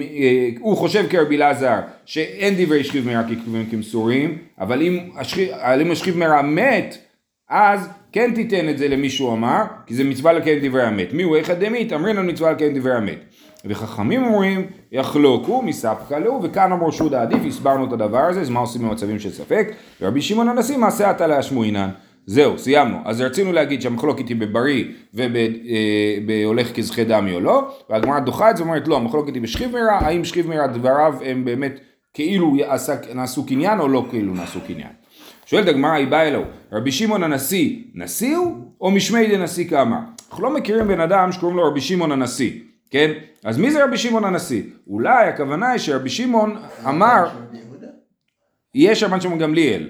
אה, 0.00 0.48
הוא 0.60 0.76
חושב 0.76 1.06
כרבי 1.10 1.36
אלעזר 1.36 1.78
שאין 2.04 2.54
דברי 2.58 2.84
שכיב 2.84 3.06
מרע 3.06 3.22
ככתובים 3.22 3.64
וכמסורים, 3.68 4.38
אבל 4.60 4.82
אם 4.82 5.10
אם 5.80 5.90
השכיב 5.90 6.16
מרע 6.16 6.42
מת, 6.42 6.98
אז 7.48 7.88
כן 8.12 8.30
תיתן 8.34 8.68
את 8.68 8.78
זה 8.78 8.88
למי 8.88 9.10
שהוא 9.10 9.32
אמר, 9.32 9.62
כי 9.86 9.94
זה 9.94 10.04
מצווה 10.04 10.32
לקיים 10.32 10.68
דברי 10.68 10.88
אמת. 10.88 11.12
מי 11.12 11.22
הוא 11.22 11.36
איכא 11.36 11.54
דמית? 11.54 11.92
אמרינן 11.92 12.30
מצווה 12.30 12.52
לקיים 12.52 12.78
דברי 12.78 12.98
אמת. 12.98 13.18
וחכמים 13.64 14.24
אומרים, 14.24 14.66
יחלוקו 14.92 15.62
מספקא 15.62 16.14
לו, 16.14 16.40
וכאן 16.42 16.72
אמרו 16.72 16.92
שוד 16.92 17.14
העדיף, 17.14 17.40
הסברנו 17.46 17.86
את 17.86 17.92
הדבר 17.92 18.18
הזה, 18.18 18.40
אז 18.40 18.50
מה 18.50 18.60
עושים 18.60 18.82
במצבים 18.82 19.18
של 19.18 19.30
ספק? 19.30 19.72
ורבי 20.00 20.22
שמעון 20.22 20.48
הנשיא, 20.48 20.76
מעשה 20.76 21.10
עתה 21.10 21.26
להשמועינן. 21.26 21.88
זהו, 22.26 22.58
סיימנו. 22.58 22.98
אז 23.04 23.20
רצינו 23.20 23.52
להגיד 23.52 23.82
שהמחלוקת 23.82 24.28
היא 24.28 24.36
בבריא 24.36 24.84
ובהולך 25.14 26.76
כזכי 26.76 27.04
דמי 27.04 27.34
או 27.34 27.40
לא, 27.40 27.68
והגמרא 27.90 28.18
דוחה 28.18 28.50
את 28.50 28.56
זה 28.56 28.62
ואומרת 28.62 28.88
לא, 28.88 28.96
המחלוקת 28.96 29.34
היא 29.34 29.42
בשכיב 29.42 29.72
מרע, 29.72 29.92
האם 29.92 30.24
שכיב 30.24 30.48
מרע 30.48 30.66
דבריו 30.66 31.14
הם 31.24 31.44
באמת 31.44 31.80
כאילו 32.14 32.56
נעשו 33.14 33.46
קניין 33.46 33.80
או 33.80 33.88
לא 33.88 34.06
כאילו 34.10 34.34
נעשו 34.34 34.60
קניין. 34.66 34.88
שואלת 35.46 35.68
הגמרא, 35.68 35.92
היא 35.92 36.08
באה 36.08 36.28
אלוהו, 36.28 36.44
רבי 36.72 36.92
שמעון 36.92 37.22
הנשיא, 37.22 37.82
נשיא 37.94 38.36
הוא 38.36 38.56
או 38.80 38.90
משמי 38.90 39.26
דנשיא 39.26 39.68
כאמר? 39.68 39.98
אנחנו 40.30 40.44
לא 40.44 40.54
מכירים 40.54 40.88
בן 40.88 41.00
אדם 41.00 41.32
שקוראים 41.32 41.56
לו 41.56 41.64
רבי 41.64 41.80
שמעון 41.80 42.12
הנשיא, 42.12 42.50
כן? 42.90 43.10
אז 43.44 43.58
מי 43.58 43.70
זה 43.70 43.84
רבי 43.84 43.98
שמעון 43.98 44.24
הנשיא? 44.24 44.62
אולי 44.86 45.28
הכוונה 45.28 45.70
היא 45.70 45.78
שרבי 45.78 46.10
שמעון 46.10 46.56
אמר, 46.88 47.28
יש 48.74 49.02
רבן 49.02 49.20
שמעון 49.20 49.38
גמליאל, 49.38 49.88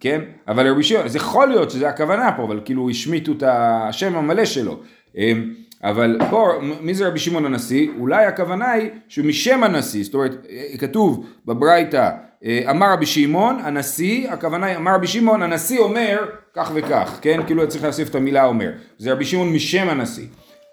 כן? 0.00 0.20
אבל 0.48 0.70
רבי 0.70 0.82
שמעון, 0.82 1.08
זה 1.08 1.18
יכול 1.18 1.48
להיות 1.48 1.70
שזה 1.70 1.88
הכוונה 1.88 2.32
פה, 2.36 2.44
אבל 2.44 2.60
כאילו 2.64 2.90
השמיטו 2.90 3.32
את 3.32 3.42
השם 3.46 4.16
המלא 4.16 4.44
שלו. 4.44 4.80
אמ, 5.16 5.54
אבל 5.84 6.18
פה, 6.30 6.52
מי 6.80 6.94
זה 6.94 7.08
רבי 7.08 7.18
שמעון 7.18 7.44
הנשיא? 7.44 7.88
אולי 7.98 8.24
הכוונה 8.24 8.70
היא 8.70 8.90
שהוא 9.08 9.26
משם 9.26 9.64
הנשיא, 9.64 10.04
זאת 10.04 10.14
אומרת, 10.14 10.46
כתוב 10.78 11.26
בברייתא, 11.46 12.10
אמר 12.44 12.92
רבי 12.92 13.06
שמעון, 13.06 13.60
הנשיא, 13.62 14.30
הכוונה 14.30 14.66
היא, 14.66 14.76
אמר 14.76 14.94
רבי 14.94 15.06
שמעון, 15.06 15.42
הנשיא 15.42 15.78
אומר 15.78 16.18
כך 16.54 16.70
וכך, 16.74 17.18
כן? 17.22 17.40
כאילו 17.46 17.68
צריך 17.68 17.84
להוסיף 17.84 18.08
את 18.08 18.14
המילה 18.14 18.44
אומר. 18.44 18.70
זה 18.98 19.12
רבי 19.12 19.24
שמעון 19.24 19.52
משם 19.52 19.88
הנשיא. 19.88 20.26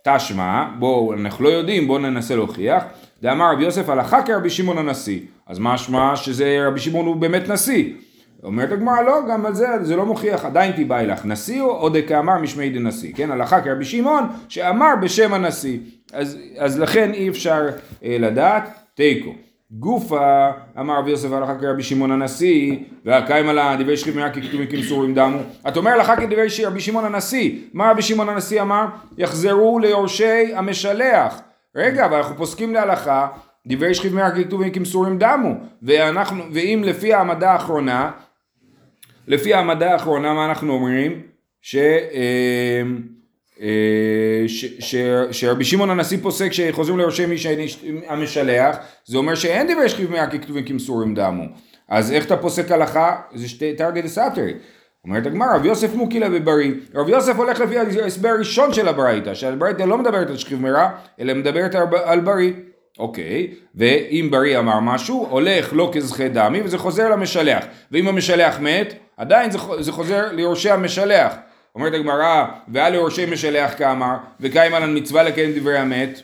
תשמע, 0.03 0.65
בואו, 0.79 1.13
אנחנו 1.13 1.43
לא 1.43 1.49
יודעים, 1.49 1.87
בואו 1.87 1.99
ננסה 1.99 2.35
להוכיח. 2.35 2.83
דאמר 3.21 3.51
רבי 3.53 3.63
יוסף 3.63 3.89
הלכה 3.89 4.21
כרבי 4.21 4.49
שמעון 4.49 4.77
הנשיא. 4.77 5.19
אז 5.47 5.59
משמע 5.59 6.15
שזה 6.15 6.63
רבי 6.67 6.79
שמעון 6.79 7.05
הוא 7.05 7.15
באמת 7.15 7.49
נשיא. 7.49 7.93
אומרת 8.43 8.71
הגמרא 8.71 9.01
לא, 9.01 9.19
גם 9.29 9.45
על 9.45 9.53
זה, 9.53 9.67
זה 9.81 9.95
לא 9.95 10.05
מוכיח, 10.05 10.45
עדיין 10.45 10.71
תיבאי 10.71 11.07
לך 11.07 11.25
נשיא 11.25 11.61
או 11.61 11.89
דקאמר 11.89 12.37
משמי 12.37 12.69
דנשיא, 12.69 13.13
כן? 13.15 13.31
הלכה 13.31 13.61
כרבי 13.61 13.85
שמעון 13.85 14.23
שאמר 14.49 14.93
בשם 15.01 15.33
הנשיא, 15.33 15.79
אז, 16.13 16.37
אז 16.57 16.79
לכן 16.79 17.13
אי 17.13 17.29
אפשר 17.29 17.67
אה, 18.03 18.17
לדעת, 18.19 18.69
תיקו. 18.95 19.46
גופה 19.71 20.49
אמר 20.79 20.99
רבי 20.99 21.11
יוסף 21.11 21.31
הלכה 21.31 21.55
כרבי 21.59 21.83
שמעון 21.83 22.11
הנשיא 22.11 22.77
והקיים 23.05 23.49
על 23.49 23.59
דברי 23.79 23.97
שכיב 23.97 24.15
מרע 24.15 24.29
ככתובים 24.29 24.67
כמסורים 24.67 25.13
דמו 25.13 25.39
אתה 25.67 25.79
אומר 25.79 25.91
הלכה 25.91 26.15
כדברי 26.15 26.47
רבי 26.65 26.79
שמעון 26.79 27.05
הנשיא 27.05 27.59
מה 27.73 27.91
רבי 27.91 28.01
שמעון 28.01 28.29
הנשיא 28.29 28.61
אמר? 28.61 28.85
יחזרו 29.17 29.79
ליורשי 29.79 30.55
המשלח 30.55 31.41
רגע 31.75 32.05
אבל 32.05 32.17
אנחנו 32.17 32.37
פוסקים 32.37 32.73
להלכה 32.73 33.27
דברי 33.67 33.93
שכיב 33.93 34.15
מרע 34.15 34.31
ככתובים 34.31 34.71
כמסורים 34.71 35.17
דמו 35.17 35.53
ואנחנו, 35.81 36.43
ואם 36.51 36.81
לפי 36.85 37.13
העמדה 37.13 37.51
האחרונה 37.51 38.11
לפי 39.27 39.53
העמדה 39.53 39.91
האחרונה 39.91 40.33
מה 40.33 40.45
אנחנו 40.45 40.73
אומרים? 40.73 41.21
ש... 41.61 41.75
אה, 41.75 42.81
שרבי 45.31 45.63
שמעון 45.63 45.89
הנשיא 45.89 46.17
פוסק 46.21 46.53
שחוזרים 46.53 46.97
ליורשי 46.97 47.25
המשלח, 48.07 48.77
זה 49.05 49.17
אומר 49.17 49.35
שאין 49.35 49.73
דברי 49.73 49.89
שכיב 49.89 50.11
מאה 50.11 50.27
ככתובים 50.27 50.63
כמסורים 50.63 51.15
דמו. 51.15 51.43
אז 51.89 52.11
איך 52.11 52.25
אתה 52.25 52.37
פוסק 52.37 52.71
הלכה? 52.71 53.15
זה 53.35 53.49
שתי 53.49 53.73
תרגי 53.73 54.01
דסתרי. 54.01 54.53
אומרת 55.05 55.25
הגמרא, 55.25 55.55
רב 55.55 55.65
יוסף 55.65 55.93
מוקילה 55.95 56.29
בבריא. 56.29 56.71
רב 56.95 57.09
יוסף 57.09 57.35
הולך 57.35 57.59
לפי 57.59 57.77
ההסבר 58.01 58.29
הראשון 58.29 58.73
של 58.73 58.87
הברייתא, 58.87 59.33
שהברייתא 59.33 59.83
לא 59.83 59.97
מדברת 59.97 60.29
על 60.29 60.37
שכיב 60.37 60.61
מרע, 60.61 60.89
אלא 61.19 61.33
מדברת 61.33 61.75
על 62.03 62.19
בריא. 62.19 62.51
אוקיי, 62.99 63.47
ואם 63.75 64.27
בריא 64.31 64.59
אמר 64.59 64.79
משהו, 64.79 65.27
הולך 65.29 65.69
לא 65.73 65.91
כזכי 65.93 66.29
דמי 66.29 66.61
וזה 66.61 66.77
חוזר 66.77 67.09
למשלח. 67.09 67.65
ואם 67.91 68.07
המשלח 68.07 68.59
מת, 68.59 68.93
עדיין 69.17 69.51
זה 69.79 69.91
חוזר 69.91 70.31
ליורשי 70.31 70.69
המשלח. 70.69 71.33
אומרת 71.77 71.93
הגמרא, 71.93 72.45
ועל 72.67 72.91
ליורשי 72.91 73.25
משלח 73.25 73.73
כאמר, 73.77 74.15
וקיים 74.39 74.73
על 74.73 74.83
המצווה 74.83 75.23
לקיים 75.23 75.51
דברי 75.59 75.77
המת, 75.77 76.21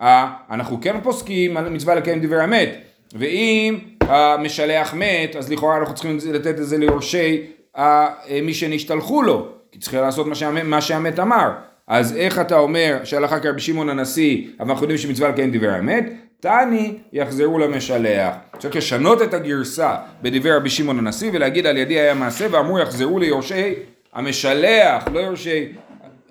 אה, 0.00 0.30
אנחנו 0.50 0.80
כן 0.80 1.00
פוסקים 1.02 1.56
על 1.56 1.66
המצווה 1.66 1.94
לקיים 1.94 2.20
דברי 2.20 2.42
המת, 2.42 2.68
ואם 3.14 3.78
המשלח 4.00 4.94
מת, 4.94 5.36
אז 5.36 5.52
לכאורה 5.52 5.76
אנחנו 5.76 5.94
צריכים 5.94 6.18
לתת 6.32 6.58
את 6.58 6.66
זה 6.66 6.78
ליורשי 6.78 7.42
אה, 7.76 8.06
מי 8.42 8.54
שנשתלחו 8.54 9.22
לו, 9.22 9.48
כי 9.72 9.78
צריכים 9.78 10.00
לעשות 10.00 10.26
מה 10.26 10.34
שהמת, 10.34 10.64
מה 10.64 10.80
שהמת 10.80 11.18
אמר. 11.18 11.50
אז 11.86 12.16
איך 12.16 12.38
אתה 12.38 12.58
אומר 12.58 12.98
שהלכה 13.04 13.40
כרבי 13.40 13.60
שמעון 13.60 13.88
הנשיא, 13.88 14.46
אבל 14.60 14.70
אנחנו 14.70 14.84
יודעים 14.84 14.98
שמצווה 14.98 15.28
לקיים 15.28 15.50
דברי 15.52 15.72
האמת? 15.72 16.12
תני 16.40 16.94
יחזרו 17.12 17.58
למשלח. 17.58 18.34
צריך 18.58 18.76
לשנות 18.76 19.22
את 19.22 19.34
הגרסה 19.34 19.94
בדברי 20.22 20.52
רבי 20.52 20.70
שמעון 20.70 20.98
הנשיא 20.98 21.30
ולהגיד 21.32 21.66
על 21.66 21.76
ידי 21.76 22.00
היה 22.00 22.14
מעשה 22.14 22.46
ואמרו 22.50 22.78
יחזרו 22.78 23.18
ליורשי 23.18 23.74
המשלח, 24.12 25.08
לא 25.12 25.20
יורשי, 25.20 25.72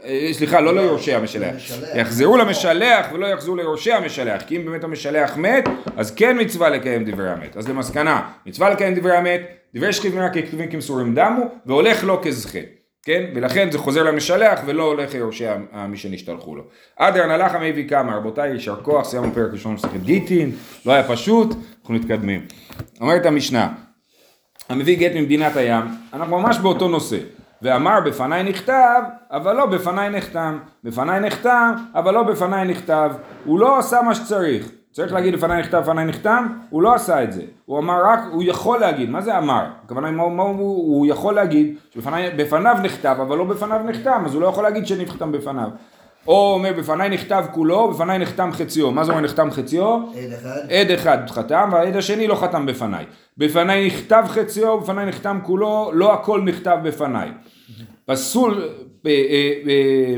אה, 0.03 0.29
סליחה, 0.31 0.61
לא 0.61 0.75
ליורשי 0.75 1.13
המשלח, 1.13 1.55
יחזרו 1.95 2.37
למשלח 2.37 3.07
ולא 3.13 3.27
יחזרו 3.27 3.55
ליורשי 3.55 3.91
המשלח, 3.91 4.41
כי 4.41 4.57
אם 4.57 4.65
באמת 4.65 4.83
המשלח 4.83 5.37
מת, 5.37 5.69
אז 5.97 6.15
כן 6.15 6.37
מצווה 6.39 6.69
לקיים 6.69 7.05
דברי 7.05 7.29
המת. 7.29 7.57
אז 7.57 7.69
למסקנה, 7.69 8.29
מצווה 8.45 8.69
לקיים 8.69 8.95
דברי 8.95 9.17
המת, 9.17 9.41
דברי 9.75 9.93
שכיב 9.93 10.15
מרע 10.15 10.29
ככתובים 10.29 10.69
כמסורים 10.69 11.15
דמו, 11.15 11.43
והולך 11.65 12.03
לו 12.03 12.21
כזכה. 12.23 12.59
כן? 13.03 13.23
ולכן 13.35 13.71
זה 13.71 13.77
חוזר 13.77 14.03
למשלח 14.03 14.59
ולא 14.65 14.83
הולך 14.83 15.13
ליורשי 15.13 15.45
מי 15.89 15.97
שנשתלחו 15.97 16.55
לו. 16.55 16.63
אדר 16.97 17.25
נלך 17.25 17.55
המביא 17.55 17.89
כמה, 17.89 18.15
רבותיי, 18.15 18.49
יישר 18.49 18.75
כוח, 18.81 19.05
סיימנו 19.05 19.33
פרק 19.33 19.53
ראשון 19.53 19.71
במסכת 19.71 20.01
גיטין, 20.03 20.51
לא 20.85 20.91
היה 20.91 21.03
פשוט, 21.03 21.55
אנחנו 21.81 21.93
מתקדמים. 21.93 22.45
אומרת 23.01 23.25
המשנה, 23.25 23.69
המביא 24.69 24.97
גט 24.97 25.11
ממדינת 25.15 25.55
הים, 25.55 25.83
אנחנו 26.13 26.39
ממש 26.39 26.57
באותו 26.57 26.87
נושא. 26.87 27.17
ואמר 27.61 27.99
בפניי 28.05 28.43
נכתב, 28.43 29.01
אבל 29.31 29.55
לא 29.55 29.65
בפניי 29.65 30.09
נחתם. 30.09 30.59
בפניי 30.83 31.19
נחתם, 31.19 31.73
אבל 31.95 32.13
לא 32.13 32.23
בפניי 32.23 32.67
נכתב. 32.67 33.11
הוא 33.45 33.59
לא 33.59 33.79
עשה 33.79 34.01
מה 34.01 34.15
שצריך. 34.15 34.71
צריך 34.91 35.13
להגיד 35.13 35.33
לפניי 35.33 35.59
נכתב, 35.59 35.77
לפניי 35.77 36.05
נחתם, 36.05 36.47
הוא 36.69 36.81
לא 36.81 36.93
עשה 36.93 37.23
את 37.23 37.33
זה. 37.33 37.41
הוא 37.65 37.79
אמר 37.79 38.05
רק, 38.05 38.19
הוא 38.31 38.43
יכול 38.45 38.79
להגיד, 38.79 39.09
מה 39.09 39.21
זה 39.21 39.37
אמר? 39.37 39.65
הכוונה, 39.85 40.11
מה 40.11 40.23
הוא, 40.23 40.59
הוא 40.97 41.05
יכול 41.05 41.33
להגיד 41.33 41.75
שבפניו 41.89 42.77
נכתב, 42.83 43.15
אבל 43.21 43.37
לא 43.37 43.43
בפניו 43.43 43.81
נחתם, 43.85 44.23
אז 44.25 44.33
הוא 44.33 44.41
לא 44.41 44.47
יכול 44.47 44.63
להגיד 44.63 44.87
שנחתם 44.87 45.31
בפניו. 45.31 45.69
או 46.27 46.53
אומר 46.53 46.73
בפניי 46.77 47.09
נכתב 47.09 47.45
כולו, 47.51 47.91
בפניי 47.91 48.17
נחתם 48.17 48.49
חציו. 48.53 48.91
מה 48.91 49.03
זה 49.03 49.11
אומר 49.11 49.23
נחתם 49.23 49.51
חציו? 49.51 49.99
עד 50.15 50.31
אחד. 50.33 50.71
עד 50.71 50.91
אחד 50.91 51.17
חתם, 51.29 51.69
והעד 51.71 51.95
השני 51.95 52.27
לא 52.27 52.35
חתם 52.35 52.65
בפניי. 52.65 53.05
בפניי 53.37 53.87
נכתב 53.87 54.25
חציו, 54.27 54.79
בפניי 54.79 55.05
נחתם 55.05 55.39
כולו, 55.43 55.91
לא 55.93 56.13
הכל 56.13 56.41
נכתב 56.41 56.77
בפניי. 56.83 57.29
פסול, 58.05 58.69
אה, 59.05 59.11
אה, 59.11 59.51
אה, 59.67 60.17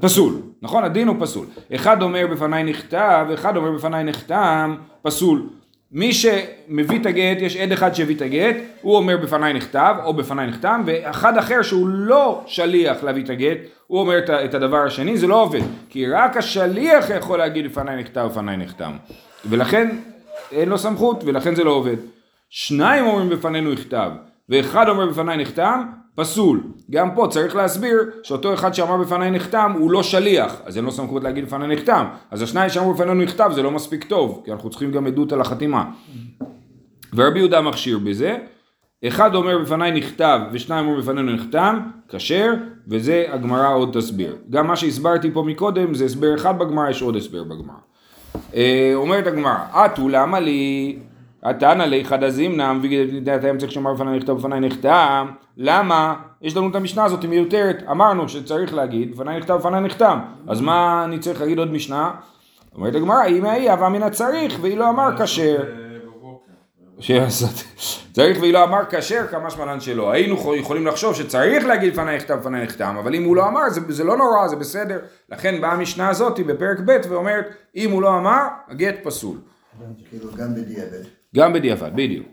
פסול, 0.00 0.42
נכון? 0.62 0.84
הדין 0.84 1.08
הוא 1.08 1.16
פסול. 1.20 1.46
אחד 1.74 2.02
אומר 2.02 2.26
בפניי 2.26 2.64
נכתב, 2.64 3.26
אחד 3.34 3.56
אומר 3.56 3.72
בפניי 3.72 4.04
נחתם, 4.04 4.76
פסול. 5.02 5.48
מי 5.92 6.12
שמביא 6.12 7.00
את 7.00 7.06
הגט, 7.06 7.36
יש 7.40 7.56
עד 7.56 7.72
אחד 7.72 7.94
שהביא 7.94 8.16
את 8.16 8.22
הגט, 8.22 8.56
הוא 8.82 8.96
אומר 8.96 9.16
בפניי 9.16 9.52
נכתב 9.52 9.94
או 10.04 10.14
בפניי 10.14 10.46
נחתם, 10.46 10.82
ואחד 10.86 11.38
אחר 11.38 11.62
שהוא 11.62 11.88
לא 11.88 12.44
שליח 12.46 13.02
להביא 13.02 13.24
את 13.24 13.30
הגט, 13.30 13.58
הוא 13.86 14.00
אומר 14.00 14.18
את 14.44 14.54
הדבר 14.54 14.86
השני, 14.86 15.18
זה 15.18 15.26
לא 15.26 15.42
עובד, 15.42 15.60
כי 15.90 16.06
רק 16.06 16.36
השליח 16.36 17.10
יכול 17.10 17.38
להגיד 17.38 17.64
בפניי 17.64 17.96
נכתב, 17.96 18.28
בפניי 18.30 18.56
נחתם, 18.56 18.92
ולכן 19.44 19.96
אין 20.52 20.68
לו 20.68 20.78
סמכות, 20.78 21.24
ולכן 21.24 21.54
זה 21.54 21.64
לא 21.64 21.70
עובד. 21.70 21.96
שניים 22.50 23.06
אומרים 23.06 23.28
בפנינו 23.28 23.72
נכתב, 23.72 24.10
ואחד 24.48 24.88
אומר 24.88 25.06
בפניי 25.06 25.36
נחתם, 25.36 25.82
פסול. 26.16 26.60
גם 26.90 27.14
פה 27.14 27.26
צריך 27.30 27.56
להסביר 27.56 27.98
שאותו 28.22 28.54
אחד 28.54 28.74
שאמר 28.74 28.96
בפניי 28.96 29.30
נחתם 29.30 29.72
הוא 29.78 29.90
לא 29.90 30.02
שליח, 30.02 30.56
אז 30.64 30.76
אין 30.76 30.84
לו 30.84 30.92
סמכות 30.92 31.24
להגיד 31.24 31.44
בפניי 31.44 31.76
נחתם. 31.76 32.04
אז 32.30 32.42
השניים 32.42 32.70
שאמרו 32.70 32.94
בפנינו 32.94 33.14
נכתב 33.14 33.50
זה 33.54 33.62
לא 33.62 33.70
מספיק 33.70 34.04
טוב, 34.04 34.42
כי 34.44 34.52
אנחנו 34.52 34.70
צריכים 34.70 34.92
גם 34.92 35.06
עדות 35.06 35.32
על 35.32 35.40
החתימה. 35.40 35.84
ורבי 37.14 37.38
יהודה 37.38 37.60
מכשיר 37.60 37.98
בזה, 37.98 38.36
אחד 39.08 39.34
אומר 39.34 39.58
בפניי 39.58 39.92
נכתב 39.92 40.40
ושניים 40.52 40.86
אומר 40.86 41.00
בפנינו 41.00 41.32
נחתם, 41.32 41.78
כשר, 42.08 42.52
וזה 42.88 43.24
הגמרא 43.28 43.74
עוד 43.74 43.90
תסביר. 43.98 44.36
גם 44.50 44.66
מה 44.66 44.76
שהסברתי 44.76 45.30
פה 45.30 45.42
מקודם 45.42 45.94
זה 45.94 46.04
הסבר 46.04 46.34
אחד 46.34 46.58
בגמרא, 46.58 46.90
יש 46.90 47.02
עוד 47.02 47.16
הסבר 47.16 47.44
בגמרא. 47.44 47.76
אה, 48.54 48.92
אומרת 48.94 49.26
הגמרא, 49.26 49.56
אטו 49.72 50.08
למה 50.08 50.40
לי, 50.40 50.98
התנא 51.50 51.82
לי 51.82 52.04
חדא 52.04 52.30
זימנם, 52.30 52.80
וגדעת 52.82 53.44
האמצע 53.44 53.68
שאמר 53.68 53.94
בפניי 53.94 54.18
נכתב 54.18 54.32
בפניי 54.32 54.60
נחתם, 54.60 55.26
למה? 55.56 56.14
יש 56.42 56.56
לנו 56.56 56.70
את 56.70 56.74
המשנה 56.74 57.04
הזאת, 57.04 57.22
היא 57.22 57.30
מיותרת, 57.30 57.82
אמרנו 57.90 58.28
שצריך 58.28 58.74
להגיד, 58.74 59.12
בפניי 59.12 59.38
נכתב 59.38 59.54
בפניי 59.54 59.80
נחתם, 59.80 60.18
אז 60.48 60.60
מה 60.60 61.04
אני 61.04 61.18
צריך 61.18 61.40
להגיד 61.40 61.58
עוד 61.58 61.72
משנה? 61.72 62.10
אומרת 62.74 62.94
הגמרא, 62.94 63.18
היא 63.18 63.70
הווה 63.70 63.88
מן 63.88 64.02
הצריך, 64.02 64.58
והיא 64.60 64.76
לא 64.76 64.88
אמר 64.88 65.08
כשר. 65.18 65.64
צריך 68.12 68.40
והיא 68.40 68.52
לא 68.52 68.64
אמר 68.64 68.80
כשר 68.90 69.26
כמה 69.26 69.50
שמלן 69.50 69.80
שלא. 69.80 70.10
היינו 70.10 70.54
יכולים 70.54 70.86
לחשוב 70.86 71.14
שצריך 71.14 71.66
להגיד 71.66 71.92
לפני 71.92 72.16
נכתב 72.16 72.38
לפני 72.40 72.62
נחתם, 72.62 72.96
אבל 72.98 73.14
אם 73.14 73.24
הוא 73.24 73.36
לא 73.36 73.48
אמר 73.48 73.70
זה, 73.70 73.80
זה 73.88 74.04
לא 74.04 74.16
נורא, 74.16 74.48
זה 74.48 74.56
בסדר. 74.56 74.98
לכן 75.32 75.60
באה 75.60 75.72
המשנה 75.72 76.08
הזאת 76.08 76.40
בפרק 76.40 76.78
ב' 76.86 76.96
ואומרת, 77.08 77.46
אם 77.76 77.90
הוא 77.90 78.02
לא 78.02 78.18
אמר, 78.18 78.42
הגט 78.68 78.94
פסול. 79.02 79.38
כאילו 80.10 80.30
גם 80.36 80.54
בדיעבד. 80.54 81.15
גם 81.36 81.52
בדיעבד, 81.52 81.90
בדיוק. 81.94 82.26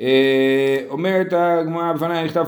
אה, 0.00 0.78
אומרת 0.88 1.32
הגמרא, 1.32 1.92
בפניי 1.92 2.24
נכתב, 2.24 2.46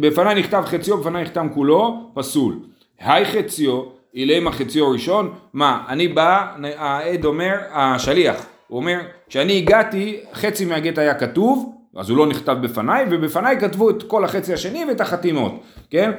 בפניי 0.00 0.34
נכתב 0.34 0.62
חציו, 0.66 0.98
בפניי 0.98 1.22
נחתם 1.22 1.48
כולו, 1.54 2.10
פסול. 2.14 2.58
היי 2.98 3.24
חציו, 3.24 3.82
אילמה 4.14 4.52
חציו 4.52 4.90
ראשון, 4.90 5.34
מה, 5.52 5.84
אני 5.88 6.08
בא, 6.08 6.56
העד 6.76 7.24
אומר, 7.24 7.56
השליח, 7.70 8.46
הוא 8.68 8.76
אומר, 8.76 9.00
כשאני 9.28 9.58
הגעתי, 9.58 10.20
חצי 10.32 10.64
מהגט 10.64 10.98
היה 10.98 11.14
כתוב, 11.14 11.74
אז 11.96 12.10
הוא 12.10 12.18
לא 12.18 12.26
נכתב 12.26 12.56
בפניי, 12.62 13.06
ובפניי 13.10 13.60
כתבו 13.60 13.90
את 13.90 14.02
כל 14.02 14.24
החצי 14.24 14.52
השני 14.52 14.84
ואת 14.84 15.00
החתימות, 15.00 15.62
כן? 15.90 16.10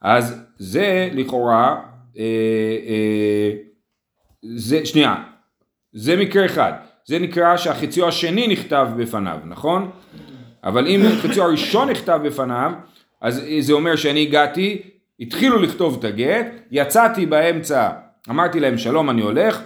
אז 0.00 0.42
זה 0.58 1.08
לכאורה, 1.12 1.76
אה, 2.18 2.24
אה, 2.88 3.52
זה, 4.42 4.86
שנייה, 4.86 5.14
זה 5.92 6.16
מקרה 6.16 6.46
אחד, 6.46 6.72
זה 7.10 7.18
נקרא 7.18 7.56
שהחציו 7.56 8.08
השני 8.08 8.48
נכתב 8.48 8.88
בפניו, 8.96 9.38
נכון? 9.44 9.90
אבל 10.64 10.86
אם 10.86 11.00
החציו 11.06 11.44
הראשון 11.44 11.90
נכתב 11.90 12.20
בפניו, 12.24 12.72
אז 13.20 13.42
זה 13.60 13.72
אומר 13.72 13.96
שאני 13.96 14.22
הגעתי, 14.22 14.82
התחילו 15.20 15.58
לכתוב 15.58 15.96
את 15.98 16.04
הגט, 16.04 16.46
יצאתי 16.70 17.26
באמצע, 17.26 17.88
אמרתי 18.30 18.60
להם 18.60 18.78
שלום 18.78 19.10
אני 19.10 19.22
הולך, 19.22 19.62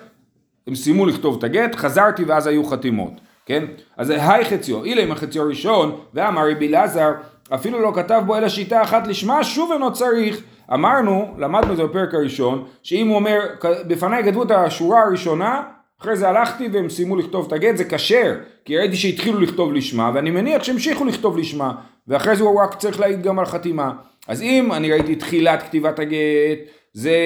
הם 0.66 0.74
סיימו 0.74 1.06
לכתוב 1.06 1.36
את 1.38 1.44
הגט, 1.44 1.74
חזרתי 1.74 2.24
ואז 2.24 2.46
היו 2.46 2.64
חתימות, 2.64 3.12
כן? 3.46 3.64
אז 3.96 4.10
היי 4.10 4.44
חציו, 4.44 4.84
אילה 4.84 5.02
עם 5.02 5.12
החציו 5.12 5.42
הראשון, 5.42 6.00
ואמר 6.14 6.50
רבי 6.50 6.68
אלעזר, 6.68 7.10
אפילו 7.54 7.82
לא 7.82 7.92
כתב 7.94 8.22
בו 8.26 8.36
אלא 8.36 8.48
שיטה 8.48 8.82
אחת 8.82 9.06
לשמה, 9.06 9.44
שוב 9.44 9.72
אינו 9.72 9.92
צריך. 9.92 10.42
אמרנו, 10.72 11.34
למדנו 11.38 11.72
את 11.72 11.76
זה 11.76 11.84
בפרק 11.84 12.14
הראשון, 12.14 12.64
שאם 12.82 13.08
הוא 13.08 13.16
אומר, 13.16 13.40
בפניי 13.86 14.24
כתבו 14.24 14.42
את 14.42 14.50
השורה 14.50 15.02
הראשונה, 15.02 15.62
אחרי 16.00 16.16
זה 16.16 16.28
הלכתי 16.28 16.68
והם 16.72 16.88
סיימו 16.88 17.16
לכתוב 17.16 17.46
את 17.46 17.52
הגט, 17.52 17.76
זה 17.76 17.84
כשר, 17.84 18.34
כי 18.64 18.76
ראיתי 18.76 18.96
שהתחילו 18.96 19.40
לכתוב 19.40 19.72
לשמה, 19.72 20.10
ואני 20.14 20.30
מניח 20.30 20.62
שהמשיכו 20.62 21.04
לכתוב 21.04 21.38
לשמה, 21.38 21.72
ואחרי 22.08 22.36
זה 22.36 22.44
הוא 22.44 22.60
רק 22.60 22.74
צריך 22.74 23.00
להעיד 23.00 23.22
גם 23.22 23.38
על 23.38 23.46
חתימה. 23.46 23.92
אז 24.28 24.42
אם 24.42 24.72
אני 24.72 24.92
ראיתי 24.92 25.16
תחילת 25.16 25.62
כתיבת 25.62 25.98
הגט, 25.98 26.58
זה 26.92 27.16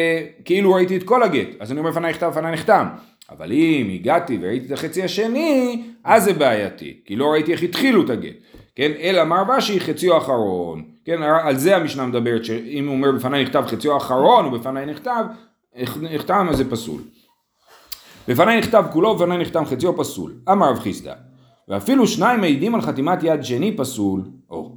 כאילו 0.44 0.72
ראיתי 0.72 0.96
את 0.96 1.02
כל 1.02 1.22
הגט, 1.22 1.48
אז 1.60 1.72
אני 1.72 1.80
אומר 1.80 1.90
לפניי 1.90 2.10
נכתב, 2.10 2.30
לפניי 2.32 2.52
נחתם. 2.52 2.86
אבל 3.30 3.52
אם 3.52 3.90
הגעתי 3.94 4.38
וראיתי 4.40 4.66
את 4.66 4.72
החצי 4.72 5.02
השני, 5.02 5.82
אז 6.04 6.24
זה 6.24 6.32
בעייתי, 6.32 7.00
כי 7.04 7.16
לא 7.16 7.26
ראיתי 7.26 7.52
איך 7.52 7.62
התחילו 7.62 8.02
את 8.04 8.10
הגט, 8.10 8.36
כן? 8.74 8.92
אלא 9.00 9.24
מר 9.24 9.44
בשי 9.44 9.80
חציו 9.80 10.14
האחרון, 10.14 10.84
כן? 11.04 11.22
על 11.22 11.56
זה 11.56 11.76
המשנה 11.76 12.06
מדברת, 12.06 12.44
שאם 12.44 12.86
הוא 12.86 12.94
אומר 12.94 13.12
בפניי 13.12 13.42
נכתב 13.42 13.64
חציו 13.66 13.94
האחרון, 13.94 14.46
ובפניי 14.46 14.86
נכתב, 14.86 15.24
נחתם 16.00 16.46
אז 16.50 16.56
זה 16.56 16.70
פסול. 16.70 17.00
בפניי 18.28 18.58
נכתב 18.58 18.84
כולו, 18.92 19.08
ובפניי 19.08 19.38
נחתם 19.38 19.64
חציו 19.64 19.96
פסול. 19.96 20.34
אמר 20.52 20.70
רב 20.70 20.78
חיסדא, 20.78 21.14
ואפילו 21.68 22.06
שניים 22.06 22.40
מעידים 22.40 22.74
על 22.74 22.80
חתימת 22.80 23.18
יד 23.22 23.44
שני 23.44 23.76
פסול, 23.76 24.22
או, 24.50 24.76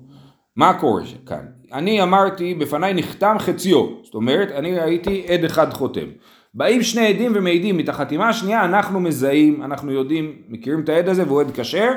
מה 0.55 0.73
קורה 0.73 1.03
כאן? 1.25 1.45
אני 1.73 2.03
אמרתי, 2.03 2.53
בפניי 2.53 2.93
נחתם 2.93 3.35
חציו, 3.39 3.87
זאת 4.03 4.15
אומרת, 4.15 4.51
אני 4.51 4.79
ראיתי 4.79 5.25
עד 5.27 5.43
אחד 5.43 5.73
חותם. 5.73 6.05
באים 6.53 6.83
שני 6.83 7.07
עדים 7.07 7.31
ומעידים 7.35 7.79
את 7.79 7.89
החתימה 7.89 8.29
השנייה, 8.29 8.65
אנחנו 8.65 8.99
מזהים, 8.99 9.63
אנחנו 9.63 9.91
יודעים, 9.91 10.35
מכירים 10.49 10.79
את 10.79 10.89
העד 10.89 11.09
הזה 11.09 11.23
והוא 11.27 11.41
עד 11.41 11.51
כשר, 11.53 11.91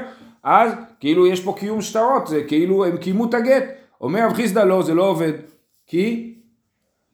אז 0.45 0.73
כאילו 1.01 1.27
יש 1.27 1.41
פה 1.41 1.55
קיום 1.59 1.81
שטרות, 1.81 2.27
זה 2.27 2.43
כאילו 2.43 2.85
הם 2.85 2.97
קיימו 2.97 3.25
את 3.25 3.35
הגט. 3.35 3.65
אומר 4.01 4.27
רב 4.27 4.33
חיסדא 4.33 4.65
לא, 4.65 4.83
זה 4.83 4.95
לא 4.95 5.09
עובד, 5.09 5.33
כי 5.87 6.35